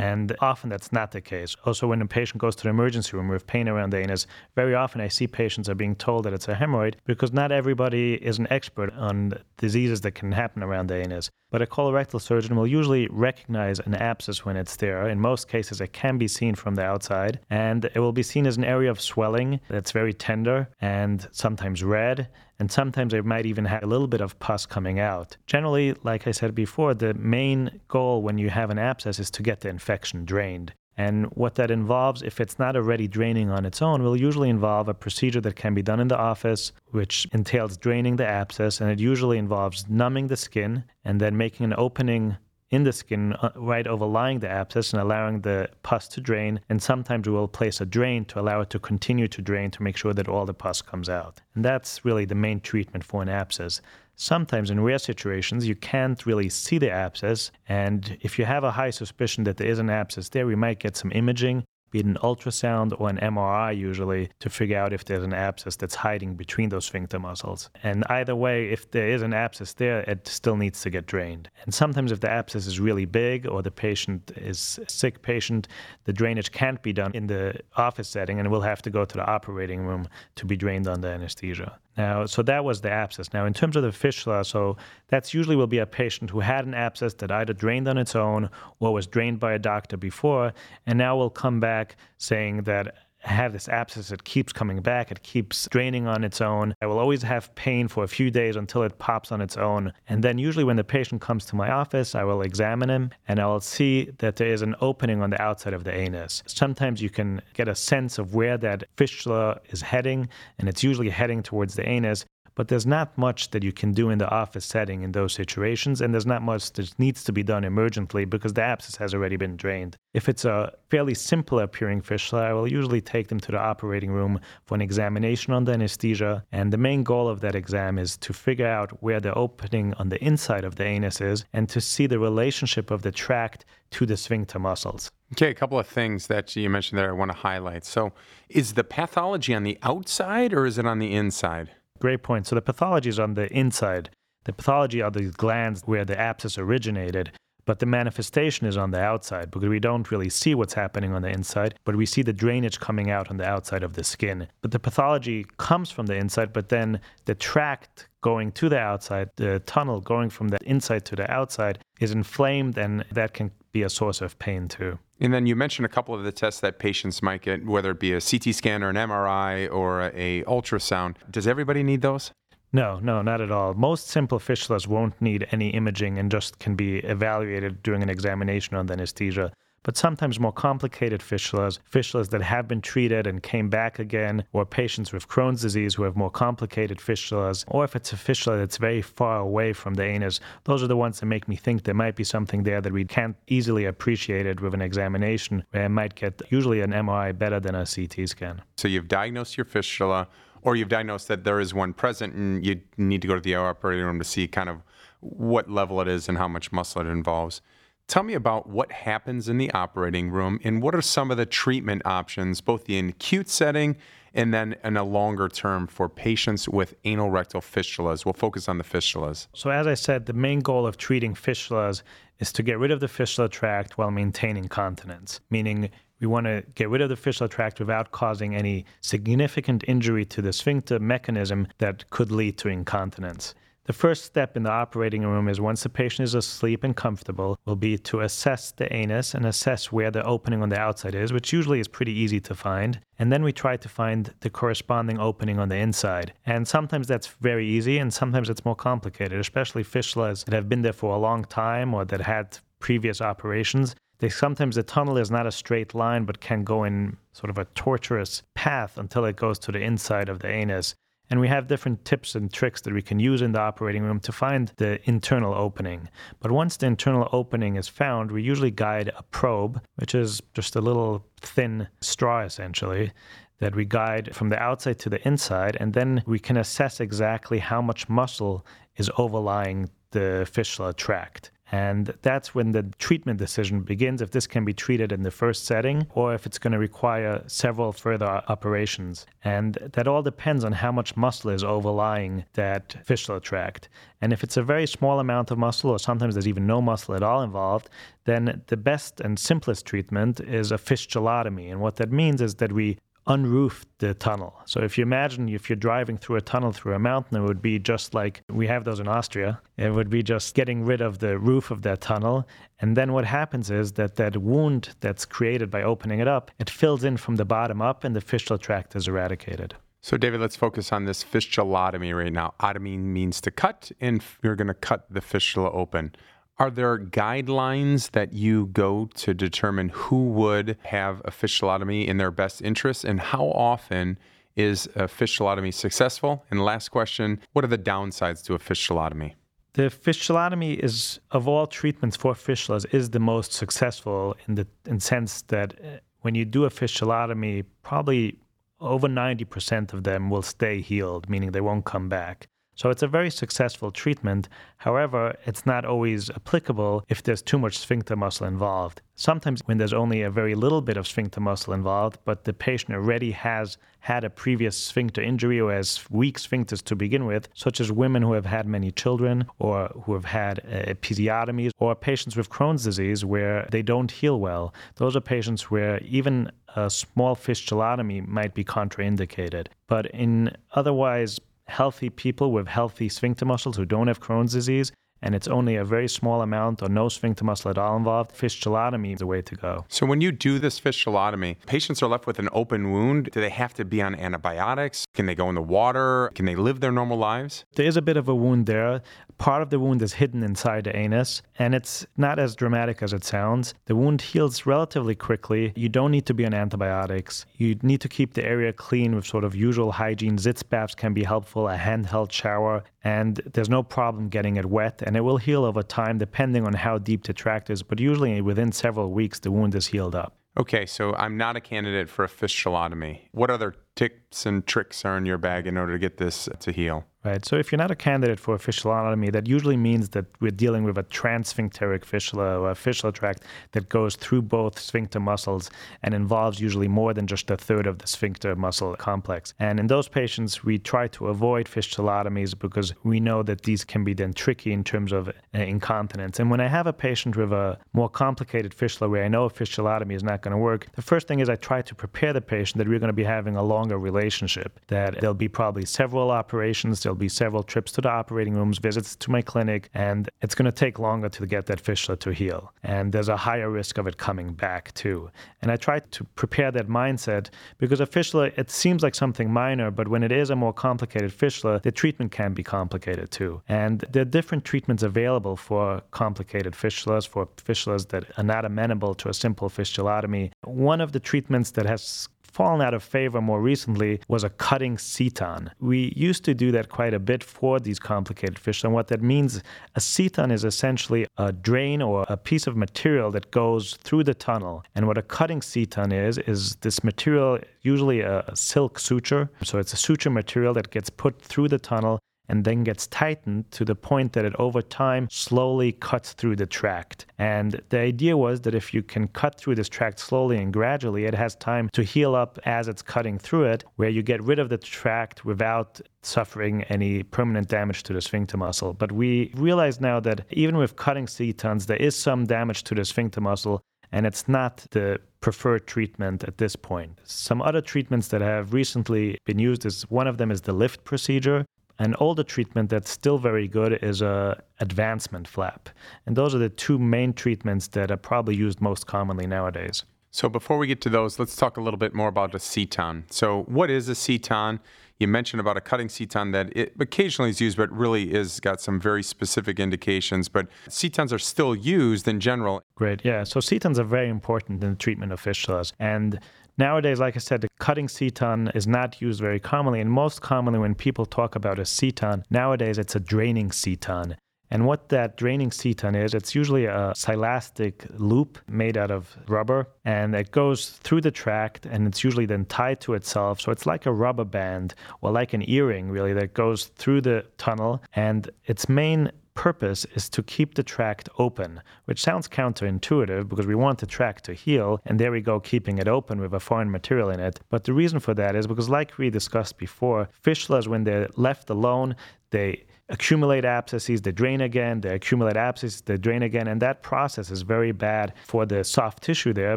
And 0.00 0.34
often 0.40 0.70
that's 0.70 0.92
not 0.92 1.10
the 1.12 1.20
case. 1.20 1.54
Also, 1.66 1.86
when 1.86 2.00
a 2.00 2.06
patient 2.06 2.40
goes 2.40 2.56
to 2.56 2.62
the 2.62 2.70
emergency 2.70 3.14
room 3.14 3.28
with 3.28 3.46
pain 3.46 3.68
around 3.68 3.90
the 3.90 3.98
anus, 3.98 4.26
very 4.56 4.74
often 4.74 5.02
I 5.02 5.08
see 5.08 5.26
patients 5.26 5.68
are 5.68 5.74
being 5.74 5.94
told 5.94 6.24
that 6.24 6.32
it's 6.32 6.48
a 6.48 6.54
hemorrhoid 6.54 6.94
because 7.04 7.34
not 7.34 7.52
everybody 7.52 8.14
is 8.14 8.38
an 8.38 8.46
expert 8.50 8.94
on 8.94 9.34
diseases 9.58 10.00
that 10.00 10.12
can 10.12 10.32
happen 10.32 10.62
around 10.62 10.86
the 10.86 10.96
anus. 10.96 11.30
But 11.50 11.60
a 11.60 11.66
colorectal 11.66 12.20
surgeon 12.20 12.56
will 12.56 12.66
usually 12.66 13.08
recognize 13.08 13.78
an 13.80 13.94
abscess 13.94 14.44
when 14.44 14.56
it's 14.56 14.76
there. 14.76 15.06
In 15.08 15.20
most 15.20 15.48
cases, 15.48 15.82
it 15.82 15.92
can 15.92 16.16
be 16.16 16.28
seen 16.28 16.54
from 16.54 16.76
the 16.76 16.84
outside, 16.84 17.40
and 17.50 17.84
it 17.84 17.98
will 17.98 18.12
be 18.12 18.22
seen 18.22 18.46
as 18.46 18.56
an 18.56 18.64
area 18.64 18.90
of 18.90 19.00
swelling 19.00 19.60
that's 19.68 19.92
very 19.92 20.14
tender 20.14 20.68
and 20.80 21.28
sometimes 21.32 21.84
red 21.84 22.28
and 22.60 22.70
sometimes 22.70 23.14
it 23.14 23.24
might 23.24 23.46
even 23.46 23.64
have 23.64 23.82
a 23.82 23.86
little 23.86 24.06
bit 24.06 24.20
of 24.20 24.38
pus 24.38 24.66
coming 24.66 25.00
out. 25.00 25.36
Generally, 25.46 25.96
like 26.04 26.26
I 26.26 26.30
said 26.30 26.54
before, 26.54 26.92
the 26.92 27.14
main 27.14 27.80
goal 27.88 28.20
when 28.20 28.36
you 28.36 28.50
have 28.50 28.68
an 28.68 28.78
abscess 28.78 29.18
is 29.18 29.30
to 29.32 29.42
get 29.42 29.62
the 29.62 29.70
infection 29.70 30.26
drained. 30.26 30.74
And 30.98 31.24
what 31.28 31.54
that 31.54 31.70
involves, 31.70 32.20
if 32.20 32.38
it's 32.38 32.58
not 32.58 32.76
already 32.76 33.08
draining 33.08 33.48
on 33.48 33.64
its 33.64 33.80
own, 33.80 34.02
will 34.02 34.20
usually 34.20 34.50
involve 34.50 34.88
a 34.88 34.94
procedure 34.94 35.40
that 35.40 35.56
can 35.56 35.72
be 35.72 35.80
done 35.80 36.00
in 36.00 36.08
the 36.08 36.18
office, 36.18 36.72
which 36.90 37.26
entails 37.32 37.78
draining 37.78 38.16
the 38.16 38.26
abscess. 38.26 38.82
And 38.82 38.90
it 38.90 39.00
usually 39.00 39.38
involves 39.38 39.88
numbing 39.88 40.26
the 40.26 40.36
skin 40.36 40.84
and 41.02 41.18
then 41.18 41.38
making 41.38 41.64
an 41.64 41.74
opening 41.78 42.36
in 42.70 42.84
the 42.84 42.92
skin 42.92 43.32
uh, 43.34 43.50
right 43.56 43.86
overlying 43.86 44.38
the 44.38 44.48
abscess 44.48 44.92
and 44.92 45.02
allowing 45.02 45.40
the 45.40 45.68
pus 45.82 46.06
to 46.08 46.20
drain. 46.20 46.60
And 46.68 46.82
sometimes 46.82 47.26
we 47.26 47.34
will 47.34 47.48
place 47.48 47.80
a 47.80 47.86
drain 47.86 48.24
to 48.26 48.40
allow 48.40 48.60
it 48.60 48.70
to 48.70 48.78
continue 48.78 49.28
to 49.28 49.42
drain 49.42 49.70
to 49.72 49.82
make 49.82 49.96
sure 49.96 50.14
that 50.14 50.28
all 50.28 50.46
the 50.46 50.54
pus 50.54 50.80
comes 50.82 51.08
out. 51.08 51.40
And 51.54 51.64
that's 51.64 52.04
really 52.04 52.24
the 52.24 52.34
main 52.34 52.60
treatment 52.60 53.04
for 53.04 53.22
an 53.22 53.28
abscess. 53.28 53.80
Sometimes 54.16 54.70
in 54.70 54.80
rare 54.80 54.98
situations, 54.98 55.66
you 55.66 55.74
can't 55.74 56.26
really 56.26 56.48
see 56.50 56.78
the 56.78 56.90
abscess. 56.90 57.50
And 57.68 58.18
if 58.20 58.38
you 58.38 58.44
have 58.44 58.64
a 58.64 58.70
high 58.70 58.90
suspicion 58.90 59.44
that 59.44 59.56
there 59.56 59.68
is 59.68 59.78
an 59.78 59.90
abscess 59.90 60.28
there, 60.28 60.46
we 60.46 60.54
might 60.54 60.78
get 60.78 60.96
some 60.96 61.10
imaging 61.12 61.64
be 61.90 62.00
it 62.00 62.06
an 62.06 62.18
ultrasound 62.22 62.98
or 63.00 63.08
an 63.08 63.18
MRI 63.18 63.76
usually, 63.76 64.30
to 64.40 64.50
figure 64.50 64.78
out 64.78 64.92
if 64.92 65.04
there's 65.04 65.22
an 65.22 65.32
abscess 65.32 65.76
that's 65.76 65.94
hiding 65.94 66.34
between 66.34 66.68
those 66.68 66.84
sphincter 66.84 67.18
muscles. 67.18 67.70
And 67.82 68.04
either 68.08 68.36
way, 68.36 68.70
if 68.70 68.90
there 68.90 69.08
is 69.08 69.22
an 69.22 69.32
abscess 69.32 69.74
there, 69.74 70.00
it 70.00 70.26
still 70.26 70.56
needs 70.56 70.80
to 70.82 70.90
get 70.90 71.06
drained. 71.06 71.50
And 71.64 71.74
sometimes 71.74 72.12
if 72.12 72.20
the 72.20 72.30
abscess 72.30 72.66
is 72.66 72.80
really 72.80 73.04
big 73.04 73.46
or 73.46 73.62
the 73.62 73.70
patient 73.70 74.32
is 74.36 74.78
a 74.86 74.90
sick 74.90 75.22
patient, 75.22 75.68
the 76.04 76.12
drainage 76.12 76.52
can't 76.52 76.82
be 76.82 76.92
done 76.92 77.12
in 77.14 77.26
the 77.26 77.60
office 77.76 78.08
setting 78.08 78.38
and 78.38 78.50
we'll 78.50 78.60
have 78.60 78.82
to 78.82 78.90
go 78.90 79.04
to 79.04 79.16
the 79.16 79.26
operating 79.26 79.80
room 79.80 80.08
to 80.36 80.46
be 80.46 80.56
drained 80.56 80.86
under 80.86 81.08
anesthesia. 81.08 81.78
Now, 81.96 82.26
so 82.26 82.42
that 82.42 82.64
was 82.64 82.80
the 82.80 82.90
abscess. 82.90 83.32
Now, 83.32 83.46
in 83.46 83.52
terms 83.52 83.76
of 83.76 83.82
the 83.82 83.92
fistula, 83.92 84.40
uh, 84.40 84.44
so 84.44 84.76
that's 85.08 85.34
usually 85.34 85.56
will 85.56 85.66
be 85.66 85.78
a 85.78 85.86
patient 85.86 86.30
who 86.30 86.40
had 86.40 86.64
an 86.64 86.74
abscess 86.74 87.14
that 87.14 87.30
either 87.30 87.52
drained 87.52 87.88
on 87.88 87.98
its 87.98 88.14
own 88.14 88.48
or 88.78 88.92
was 88.92 89.06
drained 89.06 89.40
by 89.40 89.52
a 89.52 89.58
doctor 89.58 89.96
before, 89.96 90.52
and 90.86 90.98
now 90.98 91.16
will 91.16 91.30
come 91.30 91.58
back 91.60 91.96
saying 92.16 92.62
that 92.62 92.94
have 93.20 93.52
this 93.52 93.68
abscess 93.68 94.10
It 94.10 94.24
keeps 94.24 94.52
coming 94.52 94.80
back. 94.80 95.10
It 95.10 95.22
keeps 95.22 95.68
draining 95.70 96.06
on 96.06 96.24
its 96.24 96.40
own. 96.40 96.74
I 96.80 96.86
will 96.86 96.98
always 96.98 97.22
have 97.22 97.54
pain 97.54 97.88
for 97.88 98.04
a 98.04 98.08
few 98.08 98.30
days 98.30 98.56
until 98.56 98.82
it 98.82 98.98
pops 98.98 99.30
on 99.32 99.40
its 99.40 99.56
own. 99.56 99.92
And 100.08 100.22
then, 100.24 100.38
usually, 100.38 100.64
when 100.64 100.76
the 100.76 100.84
patient 100.84 101.20
comes 101.20 101.44
to 101.46 101.56
my 101.56 101.70
office, 101.70 102.14
I 102.14 102.24
will 102.24 102.42
examine 102.42 102.90
him 102.90 103.10
and 103.28 103.38
I 103.38 103.46
will 103.46 103.60
see 103.60 104.10
that 104.18 104.36
there 104.36 104.48
is 104.48 104.62
an 104.62 104.74
opening 104.80 105.22
on 105.22 105.30
the 105.30 105.40
outside 105.40 105.74
of 105.74 105.84
the 105.84 105.94
anus. 105.94 106.42
Sometimes 106.46 107.02
you 107.02 107.10
can 107.10 107.42
get 107.54 107.68
a 107.68 107.74
sense 107.74 108.18
of 108.18 108.34
where 108.34 108.56
that 108.58 108.84
fistula 108.96 109.60
is 109.70 109.82
heading, 109.82 110.28
and 110.58 110.68
it's 110.68 110.82
usually 110.82 111.10
heading 111.10 111.42
towards 111.42 111.74
the 111.74 111.88
anus 111.88 112.24
but 112.60 112.68
there's 112.68 112.84
not 112.84 113.16
much 113.16 113.52
that 113.52 113.64
you 113.64 113.72
can 113.72 113.92
do 113.92 114.10
in 114.10 114.18
the 114.18 114.28
office 114.28 114.66
setting 114.66 115.02
in 115.02 115.12
those 115.12 115.32
situations, 115.32 116.02
and 116.02 116.12
there's 116.12 116.26
not 116.26 116.42
much 116.42 116.70
that 116.74 116.98
needs 116.98 117.24
to 117.24 117.32
be 117.32 117.42
done 117.42 117.62
emergently 117.62 118.28
because 118.28 118.52
the 118.52 118.60
abscess 118.60 118.96
has 118.96 119.14
already 119.14 119.36
been 119.36 119.56
drained. 119.56 119.96
If 120.12 120.28
it's 120.28 120.44
a 120.44 120.70
fairly 120.90 121.14
simple 121.14 121.60
appearing 121.60 122.02
fistula, 122.02 122.42
I 122.42 122.52
will 122.52 122.70
usually 122.70 123.00
take 123.00 123.28
them 123.28 123.40
to 123.40 123.52
the 123.52 123.58
operating 123.58 124.10
room 124.10 124.38
for 124.66 124.74
an 124.74 124.82
examination 124.82 125.54
under 125.54 125.72
anesthesia, 125.72 126.44
and 126.52 126.70
the 126.70 126.76
main 126.76 127.02
goal 127.02 127.28
of 127.28 127.40
that 127.40 127.54
exam 127.54 127.98
is 127.98 128.18
to 128.18 128.34
figure 128.34 128.66
out 128.66 129.02
where 129.02 129.20
the 129.20 129.32
opening 129.32 129.94
on 129.94 130.10
the 130.10 130.22
inside 130.22 130.64
of 130.64 130.76
the 130.76 130.84
anus 130.84 131.22
is 131.22 131.46
and 131.54 131.66
to 131.70 131.80
see 131.80 132.06
the 132.06 132.18
relationship 132.18 132.90
of 132.90 133.00
the 133.00 133.10
tract 133.10 133.64
to 133.92 134.04
the 134.04 134.18
sphincter 134.18 134.58
muscles. 134.58 135.10
Okay, 135.32 135.48
a 135.48 135.54
couple 135.54 135.78
of 135.78 135.86
things 135.86 136.26
that 136.26 136.54
you 136.56 136.68
mentioned 136.68 136.98
there 136.98 137.08
I 137.08 137.12
want 137.12 137.30
to 137.30 137.38
highlight. 137.38 137.86
So, 137.86 138.12
is 138.50 138.74
the 138.74 138.84
pathology 138.84 139.54
on 139.54 139.62
the 139.62 139.78
outside 139.82 140.52
or 140.52 140.66
is 140.66 140.76
it 140.76 140.84
on 140.84 140.98
the 140.98 141.14
inside? 141.14 141.70
Great 142.00 142.22
point. 142.22 142.46
So 142.46 142.54
the 142.54 142.62
pathology 142.62 143.08
is 143.08 143.18
on 143.18 143.34
the 143.34 143.52
inside. 143.52 144.10
The 144.44 144.52
pathology 144.54 145.02
are 145.02 145.10
the 145.10 145.30
glands 145.30 145.82
where 145.84 146.04
the 146.04 146.18
abscess 146.18 146.56
originated, 146.56 147.32
but 147.66 147.78
the 147.78 147.86
manifestation 147.86 148.66
is 148.66 148.76
on 148.76 148.90
the 148.90 149.00
outside 149.00 149.50
because 149.50 149.68
we 149.68 149.78
don't 149.78 150.10
really 150.10 150.30
see 150.30 150.54
what's 150.54 150.72
happening 150.72 151.12
on 151.12 151.20
the 151.20 151.28
inside, 151.28 151.74
but 151.84 151.94
we 151.94 152.06
see 152.06 152.22
the 152.22 152.32
drainage 152.32 152.80
coming 152.80 153.10
out 153.10 153.30
on 153.30 153.36
the 153.36 153.44
outside 153.44 153.82
of 153.82 153.92
the 153.92 154.02
skin. 154.02 154.48
But 154.62 154.70
the 154.70 154.78
pathology 154.78 155.44
comes 155.58 155.90
from 155.90 156.06
the 156.06 156.16
inside, 156.16 156.54
but 156.54 156.70
then 156.70 157.00
the 157.26 157.34
tract 157.34 158.08
going 158.22 158.52
to 158.52 158.70
the 158.70 158.78
outside, 158.78 159.28
the 159.36 159.60
tunnel 159.60 160.00
going 160.00 160.30
from 160.30 160.48
the 160.48 160.58
inside 160.64 161.04
to 161.06 161.16
the 161.16 161.30
outside, 161.30 161.80
is 162.00 162.12
inflamed, 162.12 162.78
and 162.78 163.04
that 163.12 163.34
can 163.34 163.50
be 163.72 163.82
a 163.82 163.90
source 163.90 164.20
of 164.20 164.38
pain 164.38 164.68
too. 164.68 164.98
And 165.20 165.34
then 165.34 165.46
you 165.46 165.54
mentioned 165.54 165.86
a 165.86 165.88
couple 165.88 166.14
of 166.14 166.24
the 166.24 166.32
tests 166.32 166.60
that 166.60 166.78
patients 166.78 167.22
might 167.22 167.42
get, 167.42 167.66
whether 167.66 167.90
it 167.90 168.00
be 168.00 168.12
a 168.12 168.20
CT 168.20 168.54
scan 168.54 168.82
or 168.82 168.88
an 168.88 168.96
MRI 168.96 169.70
or 169.70 170.10
a 170.14 170.42
ultrasound. 170.44 171.16
Does 171.30 171.46
everybody 171.46 171.82
need 171.82 172.02
those? 172.02 172.32
No, 172.72 173.00
no, 173.00 173.20
not 173.20 173.40
at 173.40 173.50
all. 173.50 173.74
Most 173.74 174.08
simple 174.08 174.38
fistulas 174.38 174.86
won't 174.86 175.20
need 175.20 175.46
any 175.50 175.70
imaging 175.70 176.18
and 176.18 176.30
just 176.30 176.58
can 176.58 176.76
be 176.76 176.98
evaluated 176.98 177.82
during 177.82 178.02
an 178.02 178.08
examination 178.08 178.76
under 178.76 178.92
anesthesia 178.92 179.52
but 179.82 179.96
sometimes 179.96 180.38
more 180.38 180.52
complicated 180.52 181.20
fistulas, 181.20 181.78
fistulas 181.90 182.30
that 182.30 182.42
have 182.42 182.68
been 182.68 182.80
treated 182.80 183.26
and 183.26 183.42
came 183.42 183.68
back 183.68 183.98
again, 183.98 184.44
or 184.52 184.66
patients 184.66 185.12
with 185.12 185.28
Crohn's 185.28 185.62
disease 185.62 185.94
who 185.94 186.02
have 186.02 186.16
more 186.16 186.30
complicated 186.30 186.98
fistulas, 186.98 187.64
or 187.68 187.84
if 187.84 187.96
it's 187.96 188.12
a 188.12 188.16
fistula 188.16 188.58
that's 188.58 188.76
very 188.76 189.02
far 189.02 189.38
away 189.38 189.72
from 189.72 189.94
the 189.94 190.04
anus, 190.04 190.40
those 190.64 190.82
are 190.82 190.86
the 190.86 190.96
ones 190.96 191.20
that 191.20 191.26
make 191.26 191.48
me 191.48 191.56
think 191.56 191.84
there 191.84 191.94
might 191.94 192.16
be 192.16 192.24
something 192.24 192.62
there 192.62 192.80
that 192.80 192.92
we 192.92 193.04
can't 193.04 193.36
easily 193.46 193.86
appreciate 193.86 194.46
it 194.46 194.60
with 194.60 194.74
an 194.74 194.82
examination, 194.82 195.64
where 195.70 195.84
I 195.84 195.88
might 195.88 196.14
get 196.14 196.42
usually 196.50 196.80
an 196.80 196.90
MRI 196.90 197.36
better 197.36 197.60
than 197.60 197.74
a 197.74 197.86
CT 197.86 198.28
scan. 198.28 198.62
So 198.76 198.88
you've 198.88 199.08
diagnosed 199.08 199.56
your 199.56 199.64
fistula, 199.64 200.28
or 200.62 200.76
you've 200.76 200.90
diagnosed 200.90 201.28
that 201.28 201.44
there 201.44 201.58
is 201.58 201.72
one 201.72 201.94
present, 201.94 202.34
and 202.34 202.64
you 202.64 202.80
need 202.98 203.22
to 203.22 203.28
go 203.28 203.34
to 203.34 203.40
the 203.40 203.54
operating 203.54 204.04
room 204.04 204.18
to 204.18 204.24
see 204.24 204.46
kind 204.46 204.68
of 204.68 204.82
what 205.20 205.70
level 205.70 206.00
it 206.00 206.08
is 206.08 206.28
and 206.28 206.36
how 206.38 206.48
much 206.48 206.70
muscle 206.70 207.00
it 207.00 207.06
involves. 207.06 207.62
Tell 208.10 208.24
me 208.24 208.34
about 208.34 208.68
what 208.68 208.90
happens 208.90 209.48
in 209.48 209.56
the 209.56 209.70
operating 209.70 210.30
room 210.32 210.58
and 210.64 210.82
what 210.82 210.96
are 210.96 211.00
some 211.00 211.30
of 211.30 211.36
the 211.36 211.46
treatment 211.46 212.02
options, 212.04 212.60
both 212.60 212.86
the 212.86 212.98
acute 212.98 213.48
setting 213.48 213.96
and 214.34 214.52
then 214.52 214.74
in 214.82 214.96
a 214.96 215.04
longer 215.04 215.48
term 215.48 215.86
for 215.86 216.08
patients 216.08 216.68
with 216.68 216.96
anal 217.04 217.30
rectal 217.30 217.60
fistulas. 217.60 218.24
We'll 218.24 218.32
focus 218.32 218.68
on 218.68 218.78
the 218.78 218.84
fistulas. 218.84 219.46
So, 219.54 219.70
as 219.70 219.86
I 219.86 219.94
said, 219.94 220.26
the 220.26 220.32
main 220.32 220.58
goal 220.58 220.88
of 220.88 220.96
treating 220.96 221.34
fistulas 221.34 222.02
is 222.40 222.52
to 222.54 222.64
get 222.64 222.80
rid 222.80 222.90
of 222.90 222.98
the 222.98 223.06
fistula 223.06 223.48
tract 223.48 223.96
while 223.96 224.10
maintaining 224.10 224.66
continence, 224.66 225.40
meaning 225.48 225.88
we 226.18 226.26
want 226.26 226.46
to 226.46 226.64
get 226.74 226.88
rid 226.88 227.02
of 227.02 227.10
the 227.10 227.16
fistula 227.16 227.48
tract 227.48 227.78
without 227.78 228.10
causing 228.10 228.56
any 228.56 228.86
significant 229.02 229.84
injury 229.86 230.24
to 230.24 230.42
the 230.42 230.52
sphincter 230.52 230.98
mechanism 230.98 231.68
that 231.78 232.10
could 232.10 232.32
lead 232.32 232.58
to 232.58 232.68
incontinence. 232.68 233.54
The 233.86 233.92
first 233.94 234.24
step 234.24 234.56
in 234.56 234.62
the 234.62 234.70
operating 234.70 235.22
room 235.22 235.48
is 235.48 235.60
once 235.60 235.82
the 235.82 235.88
patient 235.88 236.24
is 236.24 236.34
asleep 236.34 236.84
and 236.84 236.94
comfortable, 236.94 237.58
will 237.64 237.76
be 237.76 237.98
to 237.98 238.20
assess 238.20 238.70
the 238.72 238.92
anus 238.92 239.34
and 239.34 239.46
assess 239.46 239.90
where 239.90 240.10
the 240.10 240.22
opening 240.24 240.62
on 240.62 240.68
the 240.68 240.78
outside 240.78 241.14
is, 241.14 241.32
which 241.32 241.52
usually 241.52 241.80
is 241.80 241.88
pretty 241.88 242.12
easy 242.12 242.40
to 242.40 242.54
find. 242.54 243.00
And 243.18 243.32
then 243.32 243.42
we 243.42 243.52
try 243.52 243.76
to 243.78 243.88
find 243.88 244.32
the 244.40 244.50
corresponding 244.50 245.18
opening 245.18 245.58
on 245.58 245.70
the 245.70 245.76
inside. 245.76 246.34
And 246.46 246.68
sometimes 246.68 247.06
that's 247.06 247.28
very 247.40 247.66
easy, 247.66 247.98
and 247.98 248.12
sometimes 248.12 248.50
it's 248.50 248.64
more 248.64 248.76
complicated, 248.76 249.40
especially 249.40 249.82
fistulas 249.82 250.44
that 250.44 250.54
have 250.54 250.68
been 250.68 250.82
there 250.82 250.92
for 250.92 251.14
a 251.14 251.18
long 251.18 251.44
time 251.44 251.94
or 251.94 252.04
that 252.04 252.20
had 252.20 252.58
previous 252.80 253.20
operations. 253.20 253.96
They 254.18 254.28
sometimes 254.28 254.76
the 254.76 254.82
tunnel 254.82 255.16
is 255.16 255.30
not 255.30 255.46
a 255.46 255.52
straight 255.52 255.94
line, 255.94 256.26
but 256.26 256.40
can 256.40 256.62
go 256.62 256.84
in 256.84 257.16
sort 257.32 257.48
of 257.48 257.56
a 257.56 257.64
tortuous 257.74 258.42
path 258.54 258.98
until 258.98 259.24
it 259.24 259.36
goes 259.36 259.58
to 259.60 259.72
the 259.72 259.80
inside 259.80 260.28
of 260.28 260.40
the 260.40 260.48
anus. 260.48 260.94
And 261.30 261.40
we 261.40 261.46
have 261.46 261.68
different 261.68 262.04
tips 262.04 262.34
and 262.34 262.52
tricks 262.52 262.80
that 262.82 262.92
we 262.92 263.02
can 263.02 263.20
use 263.20 263.40
in 263.40 263.52
the 263.52 263.60
operating 263.60 264.02
room 264.02 264.18
to 264.20 264.32
find 264.32 264.72
the 264.76 264.98
internal 265.08 265.54
opening. 265.54 266.08
But 266.40 266.50
once 266.50 266.76
the 266.76 266.86
internal 266.86 267.28
opening 267.32 267.76
is 267.76 267.86
found, 267.86 268.32
we 268.32 268.42
usually 268.42 268.72
guide 268.72 269.12
a 269.16 269.22
probe, 269.22 269.80
which 269.94 270.14
is 270.14 270.42
just 270.54 270.74
a 270.74 270.80
little 270.80 271.24
thin 271.40 271.86
straw 272.00 272.42
essentially, 272.42 273.12
that 273.60 273.76
we 273.76 273.84
guide 273.84 274.34
from 274.34 274.48
the 274.48 274.60
outside 274.60 274.98
to 274.98 275.08
the 275.08 275.26
inside. 275.26 275.76
And 275.78 275.94
then 275.94 276.22
we 276.26 276.40
can 276.40 276.56
assess 276.56 276.98
exactly 276.98 277.60
how 277.60 277.80
much 277.80 278.08
muscle 278.08 278.66
is 278.96 279.10
overlying 279.16 279.88
the 280.10 280.48
fistula 280.50 280.92
tract. 280.92 281.52
And 281.72 282.12
that's 282.22 282.54
when 282.54 282.72
the 282.72 282.82
treatment 282.98 283.38
decision 283.38 283.82
begins 283.82 284.20
if 284.20 284.32
this 284.32 284.46
can 284.46 284.64
be 284.64 284.74
treated 284.74 285.12
in 285.12 285.22
the 285.22 285.30
first 285.30 285.64
setting 285.64 286.06
or 286.14 286.34
if 286.34 286.44
it's 286.46 286.58
going 286.58 286.72
to 286.72 286.78
require 286.78 287.44
several 287.46 287.92
further 287.92 288.42
operations. 288.48 289.26
And 289.44 289.78
that 289.92 290.08
all 290.08 290.22
depends 290.22 290.64
on 290.64 290.72
how 290.72 290.90
much 290.90 291.16
muscle 291.16 291.50
is 291.50 291.62
overlying 291.62 292.44
that 292.54 292.96
fistula 293.04 293.40
tract. 293.40 293.88
And 294.20 294.32
if 294.32 294.42
it's 294.42 294.56
a 294.56 294.62
very 294.62 294.86
small 294.86 295.20
amount 295.20 295.50
of 295.50 295.58
muscle, 295.58 295.90
or 295.90 295.98
sometimes 295.98 296.34
there's 296.34 296.48
even 296.48 296.66
no 296.66 296.82
muscle 296.82 297.14
at 297.14 297.22
all 297.22 297.42
involved, 297.42 297.88
then 298.24 298.62
the 298.66 298.76
best 298.76 299.20
and 299.20 299.38
simplest 299.38 299.86
treatment 299.86 300.40
is 300.40 300.72
a 300.72 300.76
fistulotomy. 300.76 301.70
And 301.70 301.80
what 301.80 301.96
that 301.96 302.10
means 302.10 302.40
is 302.40 302.56
that 302.56 302.72
we 302.72 302.98
unroofed 303.26 303.86
the 303.98 304.14
tunnel. 304.14 304.54
So 304.64 304.80
if 304.80 304.96
you 304.96 305.02
imagine 305.02 305.48
if 305.48 305.68
you're 305.68 305.76
driving 305.76 306.16
through 306.16 306.36
a 306.36 306.40
tunnel 306.40 306.72
through 306.72 306.94
a 306.94 306.98
mountain, 306.98 307.36
it 307.36 307.46
would 307.46 307.62
be 307.62 307.78
just 307.78 308.14
like 308.14 308.42
we 308.48 308.66
have 308.66 308.84
those 308.84 309.00
in 309.00 309.08
Austria. 309.08 309.60
It 309.76 309.90
would 309.90 310.10
be 310.10 310.22
just 310.22 310.54
getting 310.54 310.84
rid 310.84 311.00
of 311.00 311.18
the 311.18 311.38
roof 311.38 311.70
of 311.70 311.82
that 311.82 312.00
tunnel. 312.00 312.46
And 312.80 312.96
then 312.96 313.12
what 313.12 313.24
happens 313.24 313.70
is 313.70 313.92
that 313.92 314.16
that 314.16 314.36
wound 314.36 314.94
that's 315.00 315.24
created 315.24 315.70
by 315.70 315.82
opening 315.82 316.20
it 316.20 316.28
up, 316.28 316.50
it 316.58 316.70
fills 316.70 317.04
in 317.04 317.16
from 317.16 317.36
the 317.36 317.44
bottom 317.44 317.82
up 317.82 318.04
and 318.04 318.16
the 318.16 318.20
fistula 318.20 318.58
tract 318.58 318.96
is 318.96 319.06
eradicated. 319.06 319.74
So, 320.02 320.16
David, 320.16 320.40
let's 320.40 320.56
focus 320.56 320.92
on 320.92 321.04
this 321.04 321.22
fistulotomy 321.22 322.16
right 322.16 322.32
now. 322.32 322.54
Otomy 322.58 322.98
means 322.98 323.38
to 323.42 323.50
cut, 323.50 323.92
and 324.00 324.24
you're 324.42 324.56
going 324.56 324.68
to 324.68 324.74
cut 324.74 325.04
the 325.10 325.20
fistula 325.20 325.70
open. 325.72 326.14
Are 326.60 326.70
there 326.70 326.98
guidelines 326.98 328.10
that 328.10 328.34
you 328.34 328.66
go 328.66 329.08
to 329.14 329.32
determine 329.32 329.88
who 329.88 330.26
would 330.26 330.76
have 330.82 331.22
a 331.24 331.30
fistulotomy 331.30 332.06
in 332.06 332.18
their 332.18 332.30
best 332.30 332.60
interest, 332.60 333.02
and 333.02 333.18
how 333.18 333.46
often 333.46 334.18
is 334.56 334.84
a 334.94 335.04
fistulotomy 335.04 335.72
successful? 335.72 336.44
And 336.50 336.62
last 336.62 336.90
question, 336.90 337.40
what 337.54 337.64
are 337.64 337.68
the 337.68 337.78
downsides 337.78 338.44
to 338.44 338.52
a 338.52 338.58
fistulotomy? 338.58 339.32
The 339.72 339.84
fistulotomy 339.84 340.78
is 340.78 341.18
of 341.30 341.48
all 341.48 341.66
treatments 341.66 342.18
for 342.18 342.34
fistulas 342.34 342.84
is 342.92 343.08
the 343.08 343.20
most 343.20 343.54
successful 343.54 344.36
in 344.46 344.56
the 344.56 344.66
in 344.84 345.00
sense 345.00 345.40
that 345.48 345.72
uh, 345.82 346.00
when 346.20 346.34
you 346.34 346.44
do 346.44 346.66
a 346.66 346.70
fistulotomy, 346.70 347.64
probably 347.82 348.36
over 348.82 349.08
90% 349.08 349.94
of 349.94 350.04
them 350.04 350.28
will 350.28 350.42
stay 350.42 350.82
healed, 350.82 351.30
meaning 351.30 351.52
they 351.52 351.62
won't 351.62 351.86
come 351.86 352.10
back. 352.10 352.48
So 352.74 352.88
it's 352.88 353.02
a 353.02 353.08
very 353.08 353.30
successful 353.30 353.90
treatment. 353.90 354.48
However, 354.78 355.36
it's 355.44 355.66
not 355.66 355.84
always 355.84 356.30
applicable 356.30 357.04
if 357.08 357.22
there's 357.22 357.42
too 357.42 357.58
much 357.58 357.78
sphincter 357.78 358.16
muscle 358.16 358.46
involved. 358.46 359.02
Sometimes 359.16 359.60
when 359.66 359.76
there's 359.76 359.92
only 359.92 360.22
a 360.22 360.30
very 360.30 360.54
little 360.54 360.80
bit 360.80 360.96
of 360.96 361.06
sphincter 361.06 361.40
muscle 361.40 361.74
involved, 361.74 362.18
but 362.24 362.44
the 362.44 362.54
patient 362.54 362.94
already 362.94 363.32
has 363.32 363.76
had 363.98 364.24
a 364.24 364.30
previous 364.30 364.78
sphincter 364.78 365.20
injury 365.20 365.60
or 365.60 365.70
has 365.70 366.02
weak 366.08 366.38
sphincters 366.38 366.82
to 366.84 366.96
begin 366.96 367.26
with, 367.26 367.48
such 367.52 367.80
as 367.80 367.92
women 367.92 368.22
who 368.22 368.32
have 368.32 368.46
had 368.46 368.66
many 368.66 368.90
children 368.90 369.44
or 369.58 369.88
who 370.04 370.14
have 370.14 370.24
had 370.24 370.62
episiotomies 370.64 371.72
or 371.78 371.94
patients 371.94 372.34
with 372.34 372.48
Crohn's 372.48 372.84
disease 372.84 373.26
where 373.26 373.68
they 373.70 373.82
don't 373.82 374.10
heal 374.10 374.40
well. 374.40 374.72
Those 374.96 375.16
are 375.16 375.20
patients 375.20 375.70
where 375.70 375.98
even 375.98 376.50
a 376.76 376.88
small 376.88 377.36
fistulotomy 377.36 378.26
might 378.26 378.54
be 378.54 378.64
contraindicated. 378.64 379.66
But 379.86 380.06
in 380.06 380.56
otherwise 380.72 381.38
healthy 381.70 382.10
people 382.10 382.52
with 382.52 382.66
healthy 382.68 383.08
sphincter 383.08 383.44
muscles 383.44 383.76
who 383.76 383.84
don't 383.84 384.08
have 384.08 384.20
Crohn's 384.20 384.52
disease, 384.52 384.92
and 385.22 385.34
it's 385.34 385.48
only 385.48 385.76
a 385.76 385.84
very 385.84 386.08
small 386.08 386.42
amount 386.42 386.82
or 386.82 386.88
no 386.88 387.08
sphincter 387.08 387.44
muscle 387.44 387.70
at 387.70 387.78
all 387.78 387.96
involved, 387.96 388.32
fistulotomy 388.32 389.12
is 389.14 389.18
the 389.18 389.26
way 389.26 389.42
to 389.42 389.54
go. 389.54 389.84
So 389.88 390.06
when 390.06 390.20
you 390.20 390.32
do 390.32 390.58
this 390.58 390.80
fistulotomy, 390.80 391.56
patients 391.66 392.02
are 392.02 392.08
left 392.08 392.26
with 392.26 392.38
an 392.38 392.48
open 392.52 392.92
wound. 392.92 393.30
Do 393.32 393.40
they 393.40 393.50
have 393.50 393.74
to 393.74 393.84
be 393.84 394.02
on 394.02 394.14
antibiotics? 394.14 395.06
Can 395.14 395.26
they 395.26 395.34
go 395.34 395.48
in 395.48 395.54
the 395.54 395.62
water? 395.62 396.30
Can 396.34 396.46
they 396.46 396.56
live 396.56 396.80
their 396.80 396.92
normal 396.92 397.18
lives? 397.18 397.64
There 397.76 397.86
is 397.86 397.96
a 397.96 398.02
bit 398.02 398.16
of 398.16 398.28
a 398.28 398.34
wound 398.34 398.66
there. 398.66 399.02
Part 399.38 399.62
of 399.62 399.70
the 399.70 399.78
wound 399.78 400.02
is 400.02 400.12
hidden 400.12 400.42
inside 400.42 400.84
the 400.84 400.94
anus, 400.94 401.40
and 401.58 401.74
it's 401.74 402.06
not 402.18 402.38
as 402.38 402.54
dramatic 402.54 403.02
as 403.02 403.14
it 403.14 403.24
sounds. 403.24 403.72
The 403.86 403.96
wound 403.96 404.20
heals 404.20 404.66
relatively 404.66 405.14
quickly. 405.14 405.72
You 405.76 405.88
don't 405.88 406.10
need 406.10 406.26
to 406.26 406.34
be 406.34 406.44
on 406.44 406.52
antibiotics. 406.52 407.46
You 407.56 407.76
need 407.82 408.02
to 408.02 408.08
keep 408.08 408.34
the 408.34 408.44
area 408.44 408.74
clean 408.74 409.14
with 409.14 409.24
sort 409.24 409.44
of 409.44 409.54
usual 409.54 409.92
hygiene. 409.92 410.36
Sitz 410.36 410.62
baths 410.62 410.94
can 410.94 411.14
be 411.14 411.24
helpful, 411.24 411.70
a 411.70 411.76
handheld 411.76 412.30
shower, 412.30 412.84
and 413.02 413.40
there's 413.52 413.68
no 413.68 413.82
problem 413.82 414.28
getting 414.28 414.56
it 414.56 414.66
wet, 414.66 415.02
and 415.02 415.16
it 415.16 415.20
will 415.20 415.38
heal 415.38 415.64
over 415.64 415.82
time 415.82 416.18
depending 416.18 416.66
on 416.66 416.74
how 416.74 416.98
deep 416.98 417.24
the 417.24 417.32
tract 417.32 417.70
is, 417.70 417.82
but 417.82 418.00
usually 418.00 418.40
within 418.40 418.72
several 418.72 419.10
weeks, 419.10 419.38
the 419.40 419.50
wound 419.50 419.74
is 419.74 419.88
healed 419.88 420.14
up. 420.14 420.36
Okay, 420.58 420.84
so 420.84 421.14
I'm 421.14 421.36
not 421.36 421.56
a 421.56 421.60
candidate 421.60 422.08
for 422.08 422.24
a 422.24 422.28
fistulotomy. 422.28 423.20
What 423.32 423.50
other 423.50 423.74
tips 423.94 424.46
and 424.46 424.66
tricks 424.66 425.04
are 425.04 425.16
in 425.16 425.24
your 425.24 425.38
bag 425.38 425.66
in 425.66 425.78
order 425.78 425.92
to 425.92 425.98
get 425.98 426.16
this 426.16 426.48
to 426.58 426.72
heal? 426.72 427.06
Right. 427.22 427.44
So 427.44 427.56
if 427.56 427.70
you're 427.70 427.76
not 427.78 427.90
a 427.90 427.96
candidate 427.96 428.40
for 428.40 428.54
a 428.54 428.58
fistulotomy, 428.58 429.30
that 429.32 429.46
usually 429.46 429.76
means 429.76 430.08
that 430.10 430.24
we're 430.40 430.50
dealing 430.50 430.84
with 430.84 430.96
a 430.96 431.02
transsphincteric 431.02 432.02
fistula 432.02 432.58
or 432.58 432.70
a 432.70 432.74
fistula 432.74 433.12
tract 433.12 433.42
that 433.72 433.90
goes 433.90 434.16
through 434.16 434.40
both 434.40 434.78
sphincter 434.78 435.20
muscles 435.20 435.70
and 436.02 436.14
involves 436.14 436.60
usually 436.60 436.88
more 436.88 437.12
than 437.12 437.26
just 437.26 437.50
a 437.50 437.58
third 437.58 437.86
of 437.86 437.98
the 437.98 438.06
sphincter 438.06 438.56
muscle 438.56 438.96
complex. 438.96 439.52
And 439.58 439.78
in 439.78 439.86
those 439.86 440.08
patients, 440.08 440.64
we 440.64 440.78
try 440.78 441.08
to 441.08 441.26
avoid 441.26 441.66
fistulotomies 441.66 442.58
because 442.58 442.94
we 443.04 443.20
know 443.20 443.42
that 443.42 443.64
these 443.64 443.84
can 443.84 444.02
be 444.02 444.14
then 444.14 444.32
tricky 444.32 444.72
in 444.72 444.82
terms 444.82 445.12
of 445.12 445.28
uh, 445.28 445.32
incontinence. 445.52 446.40
And 446.40 446.50
when 446.50 446.60
I 446.60 446.68
have 446.68 446.86
a 446.86 446.92
patient 446.94 447.36
with 447.36 447.52
a 447.52 447.78
more 447.92 448.08
complicated 448.08 448.72
fistula 448.72 449.10
where 449.10 449.24
I 449.24 449.28
know 449.28 449.44
a 449.44 449.50
fistulotomy 449.50 450.14
is 450.14 450.24
not 450.24 450.40
going 450.40 450.52
to 450.52 450.58
work, 450.58 450.86
the 450.94 451.02
first 451.02 451.28
thing 451.28 451.40
is 451.40 451.50
I 451.50 451.56
try 451.56 451.82
to 451.82 451.94
prepare 451.94 452.32
the 452.32 452.40
patient 452.40 452.78
that 452.78 452.88
we're 452.88 452.98
going 452.98 453.08
to 453.08 453.12
be 453.12 453.24
having 453.24 453.56
a 453.56 453.62
longer 453.62 453.98
relationship, 453.98 454.80
that 454.86 455.20
there'll 455.20 455.34
be 455.34 455.48
probably 455.48 455.84
several 455.84 456.30
operations 456.30 457.00
There'll 457.10 457.18
be 457.18 457.28
several 457.28 457.64
trips 457.64 457.90
to 457.92 458.00
the 458.00 458.08
operating 458.08 458.54
rooms, 458.54 458.78
visits 458.78 459.16
to 459.16 459.32
my 459.32 459.42
clinic, 459.42 459.90
and 459.94 460.30
it's 460.42 460.54
going 460.54 460.66
to 460.66 460.70
take 460.70 461.00
longer 461.00 461.28
to 461.28 461.44
get 461.44 461.66
that 461.66 461.80
fistula 461.80 462.16
to 462.18 462.30
heal. 462.30 462.72
And 462.84 463.10
there's 463.10 463.28
a 463.28 463.36
higher 463.36 463.68
risk 463.68 463.98
of 463.98 464.06
it 464.06 464.16
coming 464.16 464.52
back 464.52 464.94
too. 464.94 465.28
And 465.60 465.72
I 465.72 465.76
try 465.76 465.98
to 465.98 466.24
prepare 466.36 466.70
that 466.70 466.86
mindset 466.86 467.50
because 467.78 467.98
a 467.98 468.06
fistula, 468.06 468.52
it 468.56 468.70
seems 468.70 469.02
like 469.02 469.16
something 469.16 469.50
minor, 469.50 469.90
but 469.90 470.06
when 470.06 470.22
it 470.22 470.30
is 470.30 470.50
a 470.50 470.54
more 470.54 470.72
complicated 470.72 471.32
fistula, 471.32 471.80
the 471.82 471.90
treatment 471.90 472.30
can 472.30 472.54
be 472.54 472.62
complicated 472.62 473.32
too. 473.32 473.60
And 473.68 474.04
there 474.12 474.22
are 474.22 474.32
different 474.38 474.64
treatments 474.64 475.02
available 475.02 475.56
for 475.56 476.02
complicated 476.12 476.74
fistulas, 476.74 477.26
for 477.26 477.46
fistulas 477.56 478.06
that 478.10 478.22
are 478.38 478.44
not 478.44 478.64
amenable 478.64 479.16
to 479.16 479.28
a 479.28 479.34
simple 479.34 479.68
fistulotomy. 479.68 480.52
One 480.62 481.00
of 481.00 481.10
the 481.10 481.18
treatments 481.18 481.72
that 481.72 481.86
has 481.86 482.28
fallen 482.52 482.80
out 482.80 482.94
of 482.94 483.02
favor 483.02 483.40
more 483.40 483.60
recently 483.60 484.20
was 484.28 484.44
a 484.44 484.50
cutting 484.50 484.98
seton. 484.98 485.70
We 485.80 486.12
used 486.16 486.44
to 486.44 486.54
do 486.54 486.72
that 486.72 486.88
quite 486.88 487.14
a 487.14 487.18
bit 487.18 487.42
for 487.42 487.80
these 487.80 487.98
complicated 487.98 488.58
fish. 488.58 488.84
And 488.84 488.92
what 488.92 489.08
that 489.08 489.22
means, 489.22 489.62
a 489.94 490.00
seton 490.00 490.50
is 490.50 490.64
essentially 490.64 491.26
a 491.36 491.52
drain 491.52 492.02
or 492.02 492.26
a 492.28 492.36
piece 492.36 492.66
of 492.66 492.76
material 492.76 493.30
that 493.32 493.50
goes 493.50 493.96
through 494.02 494.24
the 494.24 494.34
tunnel. 494.34 494.84
And 494.94 495.06
what 495.06 495.18
a 495.18 495.22
cutting 495.22 495.62
seton 495.62 496.12
is, 496.12 496.38
is 496.38 496.76
this 496.76 497.04
material, 497.04 497.58
usually 497.82 498.20
a 498.20 498.44
silk 498.54 498.98
suture. 498.98 499.50
So 499.62 499.78
it's 499.78 499.92
a 499.92 499.96
suture 499.96 500.30
material 500.30 500.74
that 500.74 500.90
gets 500.90 501.10
put 501.10 501.40
through 501.40 501.68
the 501.68 501.78
tunnel 501.78 502.18
and 502.50 502.64
then 502.64 502.82
gets 502.82 503.06
tightened 503.06 503.70
to 503.70 503.84
the 503.84 503.94
point 503.94 504.32
that 504.32 504.44
it 504.44 504.54
over 504.56 504.82
time 504.82 505.28
slowly 505.30 505.92
cuts 505.92 506.32
through 506.32 506.56
the 506.56 506.66
tract. 506.66 507.26
And 507.38 507.80
the 507.90 508.00
idea 508.00 508.36
was 508.36 508.60
that 508.62 508.74
if 508.74 508.92
you 508.92 509.02
can 509.02 509.28
cut 509.28 509.54
through 509.54 509.76
this 509.76 509.88
tract 509.88 510.18
slowly 510.18 510.58
and 510.58 510.72
gradually, 510.72 511.24
it 511.26 511.34
has 511.34 511.54
time 511.54 511.88
to 511.92 512.02
heal 512.02 512.34
up 512.34 512.58
as 512.64 512.88
it's 512.88 513.02
cutting 513.02 513.38
through 513.38 513.64
it, 513.64 513.84
where 513.96 514.08
you 514.08 514.22
get 514.22 514.42
rid 514.42 514.58
of 514.58 514.68
the 514.68 514.78
tract 514.78 515.44
without 515.44 516.00
suffering 516.22 516.82
any 516.84 517.22
permanent 517.22 517.68
damage 517.68 518.02
to 518.02 518.12
the 518.12 518.20
sphincter 518.20 518.56
muscle. 518.56 518.92
But 518.94 519.12
we 519.12 519.52
realize 519.54 520.00
now 520.00 520.18
that 520.20 520.44
even 520.50 520.76
with 520.76 520.96
cutting 520.96 521.28
setons, 521.28 521.86
there 521.86 521.96
is 521.96 522.16
some 522.16 522.46
damage 522.46 522.82
to 522.84 522.94
the 522.96 523.04
sphincter 523.04 523.40
muscle 523.40 523.80
and 524.12 524.26
it's 524.26 524.48
not 524.48 524.84
the 524.90 525.20
preferred 525.40 525.86
treatment 525.86 526.44
at 526.44 526.58
this 526.58 526.76
point. 526.76 527.18
Some 527.24 527.62
other 527.62 527.80
treatments 527.80 528.28
that 528.28 528.40
have 528.40 528.72
recently 528.72 529.38
been 529.46 529.58
used 529.58 529.86
is 529.86 530.02
one 530.10 530.26
of 530.26 530.36
them 530.36 530.50
is 530.50 530.62
the 530.62 530.72
lift 530.72 531.04
procedure. 531.04 531.64
An 532.00 532.14
older 532.18 532.42
treatment 532.42 532.88
that's 532.88 533.10
still 533.10 533.36
very 533.36 533.68
good 533.68 533.92
is 534.02 534.22
a 534.22 534.60
advancement 534.78 535.46
flap. 535.46 535.90
And 536.24 536.34
those 536.34 536.54
are 536.54 536.58
the 536.58 536.70
two 536.70 536.98
main 536.98 537.34
treatments 537.34 537.88
that 537.88 538.10
are 538.10 538.16
probably 538.16 538.56
used 538.56 538.80
most 538.80 539.06
commonly 539.06 539.46
nowadays. 539.46 540.04
So 540.30 540.48
before 540.48 540.78
we 540.78 540.86
get 540.86 541.02
to 541.02 541.10
those, 541.10 541.38
let's 541.38 541.54
talk 541.56 541.76
a 541.76 541.82
little 541.82 541.98
bit 541.98 542.14
more 542.14 542.28
about 542.28 542.54
a 542.54 542.58
seton. 542.58 543.24
So 543.30 543.64
what 543.64 543.90
is 543.90 544.08
a 544.08 544.14
seton? 544.14 544.80
You 545.18 545.28
mentioned 545.28 545.60
about 545.60 545.76
a 545.76 545.82
cutting 545.82 546.08
seton 546.08 546.52
that 546.52 546.74
it 546.74 546.94
occasionally 546.98 547.50
is 547.50 547.60
used, 547.60 547.76
but 547.76 547.92
really 547.92 548.32
is 548.32 548.60
got 548.60 548.80
some 548.80 548.98
very 548.98 549.22
specific 549.22 549.78
indications. 549.78 550.48
But 550.48 550.68
setons 550.88 551.34
are 551.34 551.38
still 551.38 551.74
used 551.74 552.26
in 552.26 552.40
general. 552.40 552.82
Great, 552.94 553.22
yeah. 553.26 553.44
So 553.44 553.60
setons 553.60 553.98
are 553.98 554.04
very 554.04 554.30
important 554.30 554.82
in 554.82 554.90
the 554.90 554.96
treatment 554.96 555.32
of 555.32 555.42
fistulas, 555.42 555.92
and 555.98 556.40
Nowadays, 556.80 557.20
like 557.20 557.36
I 557.36 557.40
said, 557.40 557.60
the 557.60 557.68
cutting 557.78 558.08
seton 558.08 558.72
is 558.74 558.86
not 558.86 559.20
used 559.20 559.38
very 559.38 559.60
commonly, 559.60 560.00
and 560.00 560.10
most 560.10 560.40
commonly 560.40 560.78
when 560.78 560.94
people 560.94 561.26
talk 561.26 561.54
about 561.54 561.78
a 561.78 561.84
seton, 561.84 562.42
nowadays 562.48 562.96
it's 562.96 563.14
a 563.14 563.20
draining 563.20 563.70
seton. 563.70 564.38
And 564.70 564.86
what 564.86 565.08
that 565.08 565.36
draining 565.36 565.72
seton 565.72 566.14
is, 566.14 566.32
it's 566.32 566.54
usually 566.54 566.86
a 566.86 567.12
silastic 567.16 568.06
loop 568.18 568.58
made 568.68 568.96
out 568.96 569.10
of 569.10 569.36
rubber, 569.48 569.88
and 570.04 570.34
it 570.34 570.50
goes 570.52 570.90
through 570.90 571.22
the 571.22 571.30
tract, 571.30 571.86
and 571.86 572.06
it's 572.06 572.22
usually 572.22 572.46
then 572.46 572.64
tied 572.66 573.00
to 573.02 573.14
itself. 573.14 573.60
So 573.60 573.72
it's 573.72 573.86
like 573.86 574.06
a 574.06 574.12
rubber 574.12 574.44
band 574.44 574.94
or 575.22 575.32
like 575.32 575.52
an 575.52 575.68
earring, 575.68 576.10
really, 576.10 576.32
that 576.34 576.54
goes 576.54 576.86
through 576.86 577.22
the 577.22 577.44
tunnel. 577.58 578.02
And 578.14 578.48
its 578.66 578.88
main 578.88 579.32
purpose 579.54 580.06
is 580.14 580.28
to 580.30 580.42
keep 580.42 580.74
the 580.74 580.82
tract 580.82 581.28
open, 581.38 581.82
which 582.04 582.22
sounds 582.22 582.48
counterintuitive 582.48 583.48
because 583.48 583.66
we 583.66 583.74
want 583.74 583.98
the 583.98 584.06
tract 584.06 584.44
to 584.44 584.54
heal, 584.54 585.00
and 585.04 585.18
there 585.18 585.32
we 585.32 585.40
go, 585.40 585.58
keeping 585.58 585.98
it 585.98 586.06
open 586.06 586.40
with 586.40 586.54
a 586.54 586.60
foreign 586.60 586.90
material 586.90 587.30
in 587.30 587.40
it. 587.40 587.60
But 587.68 587.84
the 587.84 587.92
reason 587.92 588.20
for 588.20 588.34
that 588.34 588.54
is 588.54 588.66
because, 588.68 588.88
like 588.88 589.18
we 589.18 589.28
discussed 589.30 589.76
before, 589.76 590.28
fistulas, 590.44 590.86
when 590.86 591.04
they're 591.04 591.28
left 591.36 591.68
alone, 591.68 592.14
they 592.50 592.84
accumulate 593.10 593.64
abscesses, 593.64 594.22
they 594.22 594.32
drain 594.32 594.60
again, 594.60 595.00
they 595.00 595.14
accumulate 595.14 595.56
abscesses, 595.56 596.00
they 596.02 596.16
drain 596.16 596.42
again, 596.42 596.68
and 596.68 596.80
that 596.80 597.02
process 597.02 597.50
is 597.50 597.62
very 597.62 597.92
bad 597.92 598.32
for 598.46 598.64
the 598.64 598.82
soft 598.84 599.22
tissue 599.22 599.52
there 599.52 599.76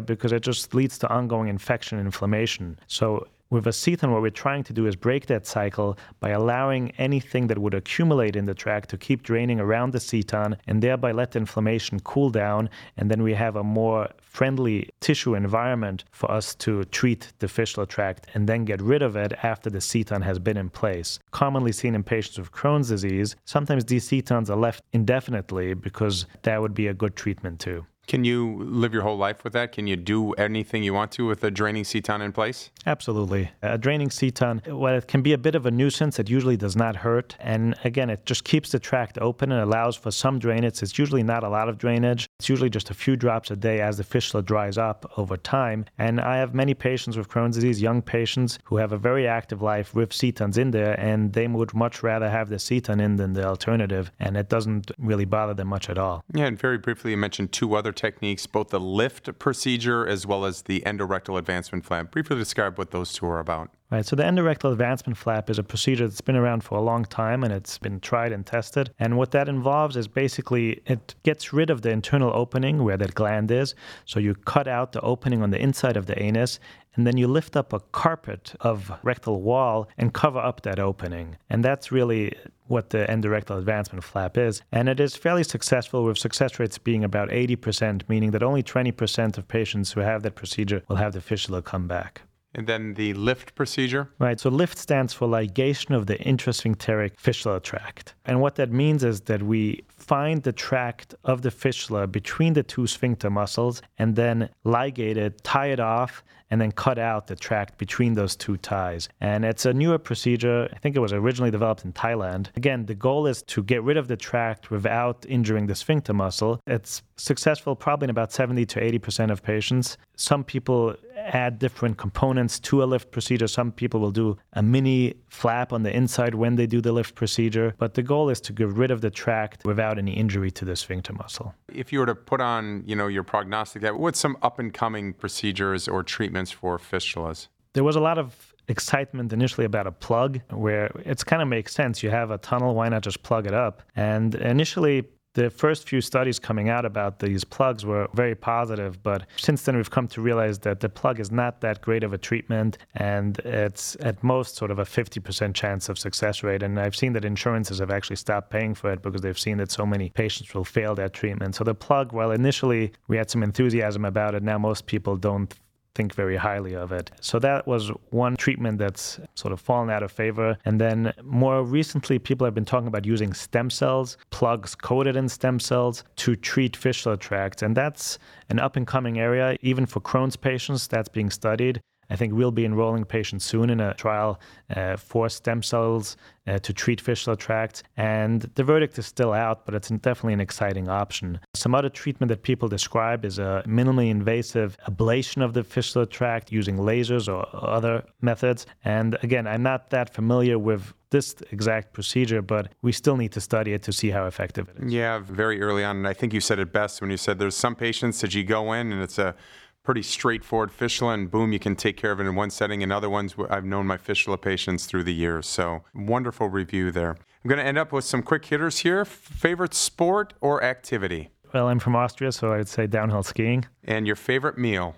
because 0.00 0.32
it 0.32 0.42
just 0.42 0.74
leads 0.74 0.98
to 0.98 1.08
ongoing 1.08 1.48
infection 1.48 1.98
and 1.98 2.06
inflammation. 2.06 2.78
So 2.86 3.26
with 3.50 3.66
a 3.66 3.72
seton, 3.72 4.10
what 4.10 4.22
we're 4.22 4.30
trying 4.30 4.64
to 4.64 4.72
do 4.72 4.86
is 4.86 4.96
break 4.96 5.26
that 5.26 5.46
cycle 5.46 5.96
by 6.18 6.30
allowing 6.30 6.90
anything 6.92 7.46
that 7.46 7.58
would 7.58 7.74
accumulate 7.74 8.36
in 8.36 8.46
the 8.46 8.54
tract 8.54 8.90
to 8.90 8.98
keep 8.98 9.22
draining 9.22 9.60
around 9.60 9.92
the 9.92 10.00
seton 10.00 10.56
and 10.66 10.82
thereby 10.82 11.12
let 11.12 11.32
the 11.32 11.38
inflammation 11.38 12.00
cool 12.00 12.30
down. 12.30 12.68
And 12.96 13.10
then 13.10 13.22
we 13.22 13.34
have 13.34 13.56
a 13.56 13.62
more 13.62 14.08
friendly 14.20 14.88
tissue 15.00 15.34
environment 15.34 16.04
for 16.10 16.30
us 16.30 16.54
to 16.56 16.84
treat 16.84 17.32
the 17.38 17.48
fistula 17.48 17.86
tract 17.86 18.26
and 18.34 18.48
then 18.48 18.64
get 18.64 18.82
rid 18.82 19.02
of 19.02 19.14
it 19.14 19.32
after 19.42 19.70
the 19.70 19.80
seton 19.80 20.22
has 20.22 20.38
been 20.38 20.56
in 20.56 20.70
place. 20.70 21.18
Commonly 21.30 21.72
seen 21.72 21.94
in 21.94 22.02
patients 22.02 22.38
with 22.38 22.50
Crohn's 22.50 22.88
disease, 22.88 23.36
sometimes 23.44 23.84
these 23.84 24.08
setons 24.08 24.50
are 24.50 24.56
left 24.56 24.82
indefinitely 24.92 25.74
because 25.74 26.26
that 26.42 26.60
would 26.60 26.74
be 26.74 26.88
a 26.88 26.94
good 26.94 27.14
treatment 27.14 27.60
too. 27.60 27.86
Can 28.06 28.24
you 28.24 28.62
live 28.62 28.92
your 28.92 29.02
whole 29.02 29.16
life 29.16 29.44
with 29.44 29.52
that? 29.54 29.72
Can 29.72 29.86
you 29.86 29.96
do 29.96 30.32
anything 30.32 30.82
you 30.82 30.94
want 30.94 31.12
to 31.12 31.26
with 31.26 31.42
a 31.44 31.50
draining 31.50 31.84
seton 31.84 32.20
in 32.20 32.32
place? 32.32 32.70
Absolutely. 32.86 33.50
A 33.62 33.78
draining 33.78 34.10
seton, 34.10 34.62
well, 34.66 34.94
it 34.94 35.08
can 35.08 35.22
be 35.22 35.32
a 35.32 35.38
bit 35.38 35.54
of 35.54 35.66
a 35.66 35.70
nuisance. 35.70 36.18
It 36.18 36.28
usually 36.28 36.56
does 36.56 36.76
not 36.76 36.96
hurt. 36.96 37.36
And 37.40 37.74
again, 37.84 38.10
it 38.10 38.26
just 38.26 38.44
keeps 38.44 38.72
the 38.72 38.78
tract 38.78 39.18
open 39.18 39.52
and 39.52 39.60
allows 39.60 39.96
for 39.96 40.10
some 40.10 40.38
drainage. 40.38 40.82
It's 40.82 40.98
usually 40.98 41.22
not 41.22 41.44
a 41.44 41.48
lot 41.48 41.68
of 41.68 41.78
drainage. 41.78 42.28
It's 42.38 42.48
usually 42.48 42.70
just 42.70 42.90
a 42.90 42.94
few 42.94 43.16
drops 43.16 43.50
a 43.50 43.56
day 43.56 43.80
as 43.80 43.96
the 43.96 44.04
fistula 44.04 44.42
dries 44.42 44.76
up 44.76 45.10
over 45.16 45.36
time. 45.36 45.86
And 45.98 46.20
I 46.20 46.36
have 46.36 46.54
many 46.54 46.74
patients 46.74 47.16
with 47.16 47.28
Crohn's 47.28 47.54
disease, 47.56 47.80
young 47.80 48.02
patients 48.02 48.58
who 48.64 48.76
have 48.76 48.92
a 48.92 48.98
very 48.98 49.26
active 49.26 49.62
life 49.62 49.94
with 49.94 50.10
setons 50.10 50.58
in 50.58 50.70
there, 50.70 50.98
and 51.00 51.32
they 51.32 51.46
would 51.46 51.72
much 51.74 52.02
rather 52.02 52.28
have 52.28 52.48
the 52.48 52.58
seton 52.58 53.00
in 53.00 53.16
than 53.16 53.32
the 53.32 53.44
alternative. 53.46 54.10
And 54.18 54.36
it 54.36 54.48
doesn't 54.48 54.90
really 54.98 55.24
bother 55.24 55.54
them 55.54 55.68
much 55.68 55.88
at 55.88 55.98
all. 55.98 56.22
Yeah, 56.34 56.46
and 56.46 56.58
very 56.58 56.78
briefly, 56.78 57.12
you 57.12 57.16
mentioned 57.16 57.52
two 57.52 57.74
other 57.74 57.92
techniques, 57.94 58.46
both 58.46 58.68
the 58.68 58.80
lift 58.80 59.38
procedure 59.38 60.06
as 60.06 60.26
well 60.26 60.44
as 60.44 60.62
the 60.62 60.82
endorectal 60.86 61.38
advancement 61.38 61.84
flap. 61.84 62.10
Briefly 62.10 62.36
describe 62.36 62.78
what 62.78 62.90
those 62.90 63.12
two 63.12 63.26
are 63.26 63.38
about. 63.38 63.70
Right, 63.90 64.04
so 64.04 64.16
the 64.16 64.24
endorectal 64.24 64.72
advancement 64.72 65.16
flap 65.16 65.48
is 65.48 65.58
a 65.58 65.62
procedure 65.62 66.08
that's 66.08 66.20
been 66.20 66.36
around 66.36 66.64
for 66.64 66.76
a 66.76 66.82
long 66.82 67.04
time 67.04 67.44
and 67.44 67.52
it's 67.52 67.78
been 67.78 68.00
tried 68.00 68.32
and 68.32 68.44
tested. 68.44 68.90
And 68.98 69.16
what 69.16 69.30
that 69.30 69.48
involves 69.48 69.96
is 69.96 70.08
basically 70.08 70.82
it 70.86 71.14
gets 71.22 71.52
rid 71.52 71.70
of 71.70 71.82
the 71.82 71.90
internal 71.90 72.32
opening 72.34 72.82
where 72.82 72.96
that 72.96 73.14
gland 73.14 73.50
is. 73.50 73.74
So 74.04 74.18
you 74.18 74.34
cut 74.34 74.66
out 74.66 74.92
the 74.92 75.00
opening 75.02 75.42
on 75.42 75.50
the 75.50 75.60
inside 75.60 75.96
of 75.96 76.06
the 76.06 76.20
anus 76.20 76.58
and 76.96 77.06
then 77.06 77.16
you 77.16 77.28
lift 77.28 77.56
up 77.56 77.72
a 77.72 77.80
carpet 77.80 78.54
of 78.60 78.90
rectal 79.02 79.42
wall 79.42 79.88
and 79.98 80.12
cover 80.12 80.38
up 80.38 80.62
that 80.62 80.78
opening. 80.78 81.36
And 81.50 81.64
that's 81.64 81.92
really 81.92 82.34
what 82.66 82.90
the 82.90 83.06
endorectal 83.08 83.58
advancement 83.58 84.04
flap 84.04 84.36
is. 84.36 84.62
And 84.72 84.88
it 84.88 85.00
is 85.00 85.16
fairly 85.16 85.44
successful, 85.44 86.04
with 86.04 86.18
success 86.18 86.58
rates 86.58 86.78
being 86.78 87.04
about 87.04 87.28
80%, 87.28 88.02
meaning 88.08 88.30
that 88.32 88.42
only 88.42 88.62
20% 88.62 89.38
of 89.38 89.48
patients 89.48 89.92
who 89.92 90.00
have 90.00 90.22
that 90.22 90.34
procedure 90.34 90.82
will 90.88 90.96
have 90.96 91.12
the 91.12 91.20
fistula 91.20 91.62
come 91.62 91.86
back. 91.86 92.22
And 92.54 92.66
then 92.66 92.94
the 92.94 93.14
lift 93.14 93.54
procedure? 93.56 94.10
Right. 94.18 94.38
So 94.38 94.48
lift 94.48 94.78
stands 94.78 95.12
for 95.12 95.26
ligation 95.26 95.94
of 95.94 96.06
the 96.06 96.16
intersphincteric 96.16 97.18
fistula 97.18 97.60
tract. 97.60 98.14
And 98.24 98.40
what 98.40 98.54
that 98.56 98.70
means 98.70 99.02
is 99.02 99.22
that 99.22 99.42
we 99.42 99.84
find 99.88 100.42
the 100.42 100.52
tract 100.52 101.14
of 101.24 101.42
the 101.42 101.50
fistula 101.50 102.06
between 102.06 102.52
the 102.52 102.62
two 102.62 102.86
sphincter 102.86 103.28
muscles 103.28 103.82
and 103.98 104.14
then 104.14 104.48
ligate 104.64 105.16
it, 105.16 105.42
tie 105.42 105.66
it 105.66 105.80
off, 105.80 106.22
and 106.54 106.60
then 106.60 106.70
cut 106.70 107.00
out 107.00 107.26
the 107.26 107.34
tract 107.34 107.78
between 107.78 108.14
those 108.14 108.36
two 108.36 108.56
ties. 108.56 109.08
And 109.20 109.44
it's 109.44 109.66
a 109.66 109.74
newer 109.74 109.98
procedure. 109.98 110.68
I 110.72 110.78
think 110.78 110.94
it 110.94 111.00
was 111.00 111.12
originally 111.12 111.50
developed 111.50 111.84
in 111.84 111.92
Thailand. 111.92 112.46
Again, 112.54 112.86
the 112.86 112.94
goal 112.94 113.26
is 113.26 113.42
to 113.42 113.60
get 113.64 113.82
rid 113.82 113.96
of 113.96 114.06
the 114.06 114.16
tract 114.16 114.70
without 114.70 115.26
injuring 115.28 115.66
the 115.66 115.74
sphincter 115.74 116.12
muscle. 116.12 116.60
It's 116.68 117.02
successful 117.16 117.74
probably 117.74 118.06
in 118.06 118.10
about 118.10 118.30
70 118.30 118.66
to 118.66 118.80
80% 118.80 119.32
of 119.32 119.42
patients. 119.42 119.98
Some 120.14 120.44
people 120.44 120.94
add 121.24 121.58
different 121.58 121.96
components 121.96 122.58
to 122.60 122.82
a 122.82 122.86
lift 122.86 123.10
procedure. 123.10 123.46
Some 123.46 123.72
people 123.72 124.00
will 124.00 124.10
do 124.10 124.36
a 124.52 124.62
mini 124.62 125.14
flap 125.28 125.72
on 125.72 125.82
the 125.82 125.94
inside 125.94 126.34
when 126.34 126.56
they 126.56 126.66
do 126.66 126.80
the 126.80 126.92
lift 126.92 127.14
procedure, 127.14 127.74
but 127.78 127.94
the 127.94 128.02
goal 128.02 128.28
is 128.28 128.40
to 128.42 128.52
get 128.52 128.68
rid 128.68 128.90
of 128.90 129.00
the 129.00 129.10
tract 129.10 129.64
without 129.64 129.98
any 129.98 130.12
injury 130.12 130.50
to 130.52 130.64
the 130.64 130.76
sphincter 130.76 131.12
muscle. 131.12 131.54
If 131.72 131.92
you 131.92 132.00
were 132.00 132.06
to 132.06 132.14
put 132.14 132.40
on, 132.40 132.84
you 132.86 132.96
know, 132.96 133.06
your 133.06 133.22
prognostic, 133.22 133.82
what's 133.96 134.18
some 134.18 134.36
up 134.42 134.58
and 134.58 134.72
coming 134.72 135.12
procedures 135.12 135.88
or 135.88 136.02
treatments 136.02 136.50
for 136.50 136.78
fistulas? 136.78 137.48
There 137.72 137.84
was 137.84 137.96
a 137.96 138.00
lot 138.00 138.18
of 138.18 138.54
excitement 138.68 139.32
initially 139.32 139.64
about 139.64 139.86
a 139.86 139.92
plug 139.92 140.40
where 140.50 140.90
it's 141.04 141.24
kind 141.24 141.42
of 141.42 141.48
makes 141.48 141.74
sense. 141.74 142.02
You 142.02 142.10
have 142.10 142.30
a 142.30 142.38
tunnel, 142.38 142.74
why 142.74 142.88
not 142.88 143.02
just 143.02 143.22
plug 143.22 143.46
it 143.46 143.54
up? 143.54 143.82
And 143.96 144.34
initially 144.36 145.04
the 145.34 145.50
first 145.50 145.88
few 145.88 146.00
studies 146.00 146.38
coming 146.38 146.68
out 146.68 146.84
about 146.84 147.18
these 147.18 147.44
plugs 147.44 147.84
were 147.84 148.08
very 148.14 148.34
positive, 148.34 149.02
but 149.02 149.26
since 149.36 149.62
then 149.62 149.76
we've 149.76 149.90
come 149.90 150.08
to 150.08 150.20
realize 150.20 150.60
that 150.60 150.80
the 150.80 150.88
plug 150.88 151.20
is 151.20 151.30
not 151.30 151.60
that 151.60 151.80
great 151.80 152.04
of 152.04 152.12
a 152.12 152.18
treatment 152.18 152.78
and 152.94 153.38
it's 153.40 153.96
at 154.00 154.22
most 154.22 154.56
sort 154.56 154.70
of 154.70 154.78
a 154.78 154.84
50% 154.84 155.54
chance 155.54 155.88
of 155.88 155.98
success 155.98 156.42
rate. 156.42 156.62
And 156.62 156.78
I've 156.78 156.96
seen 156.96 157.12
that 157.14 157.24
insurances 157.24 157.80
have 157.80 157.90
actually 157.90 158.16
stopped 158.16 158.50
paying 158.50 158.74
for 158.74 158.92
it 158.92 159.02
because 159.02 159.22
they've 159.22 159.38
seen 159.38 159.58
that 159.58 159.70
so 159.70 159.84
many 159.84 160.10
patients 160.10 160.54
will 160.54 160.64
fail 160.64 160.94
that 160.94 161.12
treatment. 161.12 161.56
So 161.56 161.64
the 161.64 161.74
plug, 161.74 162.12
while 162.12 162.30
initially 162.30 162.92
we 163.08 163.16
had 163.16 163.28
some 163.28 163.42
enthusiasm 163.42 164.04
about 164.04 164.34
it, 164.34 164.42
now 164.42 164.58
most 164.58 164.86
people 164.86 165.16
don't 165.16 165.52
think 165.94 166.14
very 166.14 166.36
highly 166.36 166.74
of 166.74 166.92
it. 166.92 167.10
So 167.20 167.38
that 167.38 167.66
was 167.66 167.90
one 168.10 168.36
treatment 168.36 168.78
that's 168.78 169.20
sort 169.34 169.52
of 169.52 169.60
fallen 169.60 169.90
out 169.90 170.02
of 170.02 170.10
favor. 170.10 170.56
And 170.64 170.80
then 170.80 171.12
more 171.22 171.62
recently, 171.62 172.18
people 172.18 172.44
have 172.44 172.54
been 172.54 172.64
talking 172.64 172.88
about 172.88 173.04
using 173.04 173.32
stem 173.32 173.70
cells, 173.70 174.16
plugs 174.30 174.74
coated 174.74 175.16
in 175.16 175.28
stem 175.28 175.60
cells 175.60 176.04
to 176.16 176.36
treat 176.36 176.76
fistula 176.76 177.16
tracts. 177.16 177.62
And 177.62 177.76
that's 177.76 178.18
an 178.48 178.58
up 178.58 178.76
and 178.76 178.86
coming 178.86 179.18
area, 179.18 179.56
even 179.60 179.86
for 179.86 180.00
Crohn's 180.00 180.36
patients, 180.36 180.86
that's 180.86 181.08
being 181.08 181.30
studied. 181.30 181.80
I 182.10 182.16
think 182.16 182.32
we'll 182.32 182.50
be 182.50 182.64
enrolling 182.64 183.04
patients 183.04 183.44
soon 183.44 183.70
in 183.70 183.80
a 183.80 183.94
trial 183.94 184.40
uh, 184.74 184.96
for 184.96 185.28
stem 185.28 185.62
cells 185.62 186.16
uh, 186.46 186.58
to 186.58 186.72
treat 186.72 187.00
fistula 187.00 187.36
tract. 187.36 187.84
And 187.96 188.42
the 188.54 188.64
verdict 188.64 188.98
is 188.98 189.06
still 189.06 189.32
out, 189.32 189.64
but 189.64 189.74
it's 189.74 189.88
definitely 189.88 190.34
an 190.34 190.40
exciting 190.40 190.88
option. 190.88 191.40
Some 191.54 191.74
other 191.74 191.88
treatment 191.88 192.28
that 192.28 192.42
people 192.42 192.68
describe 192.68 193.24
is 193.24 193.38
a 193.38 193.62
minimally 193.66 194.10
invasive 194.10 194.76
ablation 194.88 195.42
of 195.42 195.54
the 195.54 195.64
fistula 195.64 196.06
tract 196.06 196.52
using 196.52 196.76
lasers 196.76 197.32
or 197.32 197.46
other 197.52 198.04
methods. 198.20 198.66
And 198.84 199.16
again, 199.22 199.46
I'm 199.46 199.62
not 199.62 199.90
that 199.90 200.12
familiar 200.12 200.58
with 200.58 200.92
this 201.10 201.36
exact 201.52 201.92
procedure, 201.92 202.42
but 202.42 202.72
we 202.82 202.90
still 202.90 203.16
need 203.16 203.30
to 203.32 203.40
study 203.40 203.72
it 203.72 203.82
to 203.84 203.92
see 203.92 204.10
how 204.10 204.26
effective 204.26 204.68
it 204.68 204.84
is. 204.84 204.92
Yeah, 204.92 205.20
very 205.20 205.62
early 205.62 205.84
on. 205.84 205.98
And 205.98 206.08
I 206.08 206.12
think 206.12 206.34
you 206.34 206.40
said 206.40 206.58
it 206.58 206.72
best 206.72 207.00
when 207.00 207.10
you 207.10 207.16
said 207.16 207.38
there's 207.38 207.56
some 207.56 207.76
patients 207.76 208.20
that 208.20 208.34
you 208.34 208.42
go 208.42 208.72
in 208.72 208.92
and 208.92 209.00
it's 209.00 209.18
a 209.18 209.36
pretty 209.84 210.02
straightforward 210.02 210.72
fistula, 210.72 211.12
and 211.12 211.30
boom, 211.30 211.52
you 211.52 211.58
can 211.58 211.76
take 211.76 211.96
care 211.96 212.10
of 212.10 212.18
it 212.18 212.24
in 212.24 212.34
one 212.34 212.50
setting. 212.50 212.82
And 212.82 212.92
other 212.92 213.10
ones, 213.10 213.36
I've 213.50 213.64
known 213.64 213.86
my 213.86 213.98
fistula 213.98 214.38
patients 214.38 214.86
through 214.86 215.04
the 215.04 215.14
years. 215.14 215.46
So 215.46 215.84
wonderful 215.94 216.48
review 216.48 216.90
there. 216.90 217.10
I'm 217.10 217.48
going 217.48 217.58
to 217.58 217.64
end 217.64 217.78
up 217.78 217.92
with 217.92 218.04
some 218.04 218.22
quick 218.22 218.46
hitters 218.46 218.78
here. 218.78 219.04
Favorite 219.04 219.74
sport 219.74 220.32
or 220.40 220.64
activity? 220.64 221.30
Well, 221.52 221.68
I'm 221.68 221.78
from 221.78 221.94
Austria, 221.94 222.32
so 222.32 222.52
I'd 222.52 222.66
say 222.66 222.86
downhill 222.86 223.22
skiing. 223.22 223.66
And 223.84 224.06
your 224.06 224.16
favorite 224.16 224.58
meal? 224.58 224.96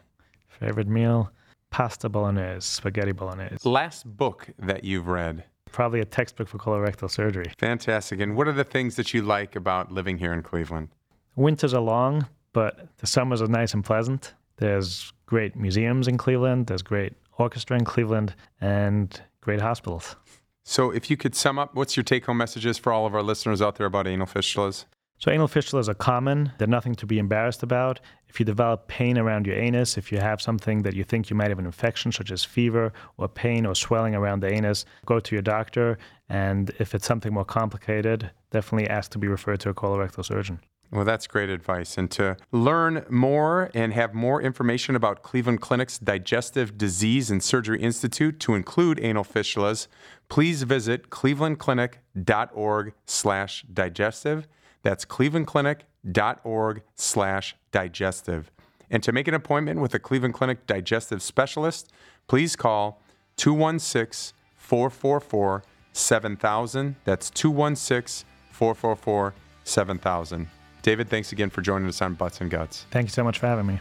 Favorite 0.49 0.89
meal? 0.89 1.31
Pasta 1.71 2.09
bolognese, 2.09 2.61
spaghetti 2.61 3.13
bolognese. 3.13 3.69
Last 3.69 4.07
book 4.17 4.49
that 4.61 4.85
you've 4.85 5.09
read? 5.09 5.45
Probably 5.73 6.01
a 6.01 6.05
textbook 6.05 6.49
for 6.49 6.59
colorectal 6.59 7.11
surgery. 7.11 7.53
Fantastic. 7.59 8.21
And 8.21 8.37
what 8.37 8.47
are 8.49 8.53
the 8.53 8.65
things 8.65 8.95
that 8.97 9.13
you 9.13 9.21
like 9.21 9.57
about 9.57 9.91
living 9.91 10.17
here 10.17 10.33
in 10.33 10.43
Cleveland? 10.43 10.89
Winters 11.35 11.75
are 11.75 11.83
long, 11.83 12.27
but 12.53 12.89
the 12.99 13.07
summers 13.07 13.43
are 13.43 13.49
nice 13.49 13.75
and 13.75 13.85
pleasant. 13.85 14.33
There's 14.57 15.13
great 15.27 15.57
museums 15.57 16.09
in 16.09 16.19
Cleveland, 16.19 16.67
there's 16.67 16.83
great 16.83 17.15
orchestra 17.39 17.77
in 17.77 17.85
Cleveland, 17.85 18.35
and 18.61 19.21
great 19.41 19.61
hospitals. 19.61 20.17
So, 20.65 20.91
if 20.91 21.11
you 21.11 21.17
could 21.17 21.35
sum 21.35 21.59
up, 21.59 21.75
what's 21.75 21.97
your 21.97 22.03
take 22.03 22.27
home 22.27 22.39
messages 22.39 22.77
for 22.79 22.93
all 22.93 23.07
of 23.07 23.15
our 23.15 23.23
listeners 23.23 23.63
out 23.63 23.77
there 23.77 23.87
about 23.87 24.07
anal 24.09 24.27
fistulas? 24.27 24.85
So, 25.19 25.31
anal 25.31 25.49
fistulas 25.49 25.89
are 25.89 25.95
common. 25.95 26.53
They're 26.59 26.67
nothing 26.67 26.95
to 26.97 27.07
be 27.07 27.19
embarrassed 27.19 27.63
about. 27.63 28.01
If 28.29 28.41
you 28.41 28.45
develop 28.45 28.89
pain 28.89 29.17
around 29.17 29.47
your 29.47 29.57
anus, 29.57 29.97
if 29.97 30.11
you 30.11 30.19
have 30.19 30.43
something 30.43 30.83
that 30.83 30.95
you 30.95 31.05
think 31.05 31.31
you 31.31 31.37
might 31.37 31.49
have 31.49 31.59
an 31.59 31.67
infection, 31.67 32.13
such 32.13 32.31
as 32.31 32.45
fever 32.45 32.93
or 33.17 33.29
pain 33.29 33.65
or 33.65 33.75
swelling 33.75 34.15
around 34.15 34.41
the 34.41 34.53
anus, 34.53 34.85
go 35.07 35.21
to 35.21 35.35
your 35.35 35.43
doctor. 35.43 35.99
And 36.29 36.71
if 36.79 36.95
it's 36.95 37.07
something 37.07 37.33
more 37.33 37.45
complicated, 37.45 38.31
definitely 38.51 38.91
ask 38.91 39.11
to 39.13 39.19
be 39.19 39.29
referred 39.29 39.61
to 39.61 39.71
a 39.71 39.75
colorectal 39.75 40.25
surgeon. 40.25 40.61
Well, 40.91 41.05
that's 41.05 41.27
great 41.27 41.51
advice. 41.51 41.99
And 41.99 42.11
to 42.13 42.37
learn 42.53 43.05
more 43.11 43.71
and 43.75 43.93
have 43.93 44.15
more 44.15 44.41
information 44.41 44.95
about 44.95 45.23
Cleveland 45.23 45.61
Clinic's 45.61 45.99
Digestive 45.99 46.79
Disease 46.79 47.31
and 47.31 47.43
Surgery 47.43 47.81
Institute 47.83 48.39
to 48.41 48.55
include 48.55 49.01
anal 49.03 49.25
fistulas, 49.25 49.89
please 50.29 50.63
visit 50.63 51.11
clevelandclinic.org 51.11 52.93
slash 53.05 53.63
digestive. 53.73 54.47
That's 54.83 55.05
clevelandclinic.org 55.05 56.83
slash 56.95 57.57
digestive. 57.73 58.51
And 58.89 59.03
to 59.03 59.11
make 59.11 59.27
an 59.27 59.35
appointment 59.35 59.81
with 59.81 59.95
a 59.95 59.99
Cleveland 59.99 60.35
Clinic 60.35 60.67
digestive 60.69 61.21
specialist, 61.21 61.91
please 62.29 62.55
call 62.55 63.03
216 63.37 64.37
444 64.55 65.65
7000. 65.93 66.97
That's 67.05 67.31
216 67.31 68.29
444 68.53 69.35
7000. 69.65 70.49
David, 70.87 71.09
thanks 71.09 71.33
again 71.33 71.51
for 71.51 71.63
joining 71.63 71.89
us 71.89 72.01
on 72.01 72.15
Butts 72.15 72.41
and 72.41 72.49
Guts. 72.49 72.87
Thank 72.93 73.07
you 73.07 73.11
so 73.11 73.25
much 73.25 73.41
for 73.41 73.49
having 73.49 73.67
me. 73.67 73.81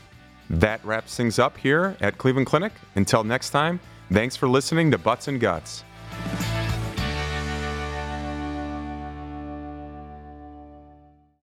That 0.50 0.84
wraps 0.84 1.16
things 1.16 1.38
up 1.38 1.56
here 1.56 1.96
at 2.02 2.18
Cleveland 2.18 2.48
Clinic. 2.48 2.72
Until 2.96 3.24
next 3.24 3.52
time, 3.52 3.80
thanks 4.12 4.36
for 4.36 4.48
listening 4.48 4.90
to 4.90 4.98
Butts 4.98 5.28
and 5.28 5.40
Guts. 5.40 5.84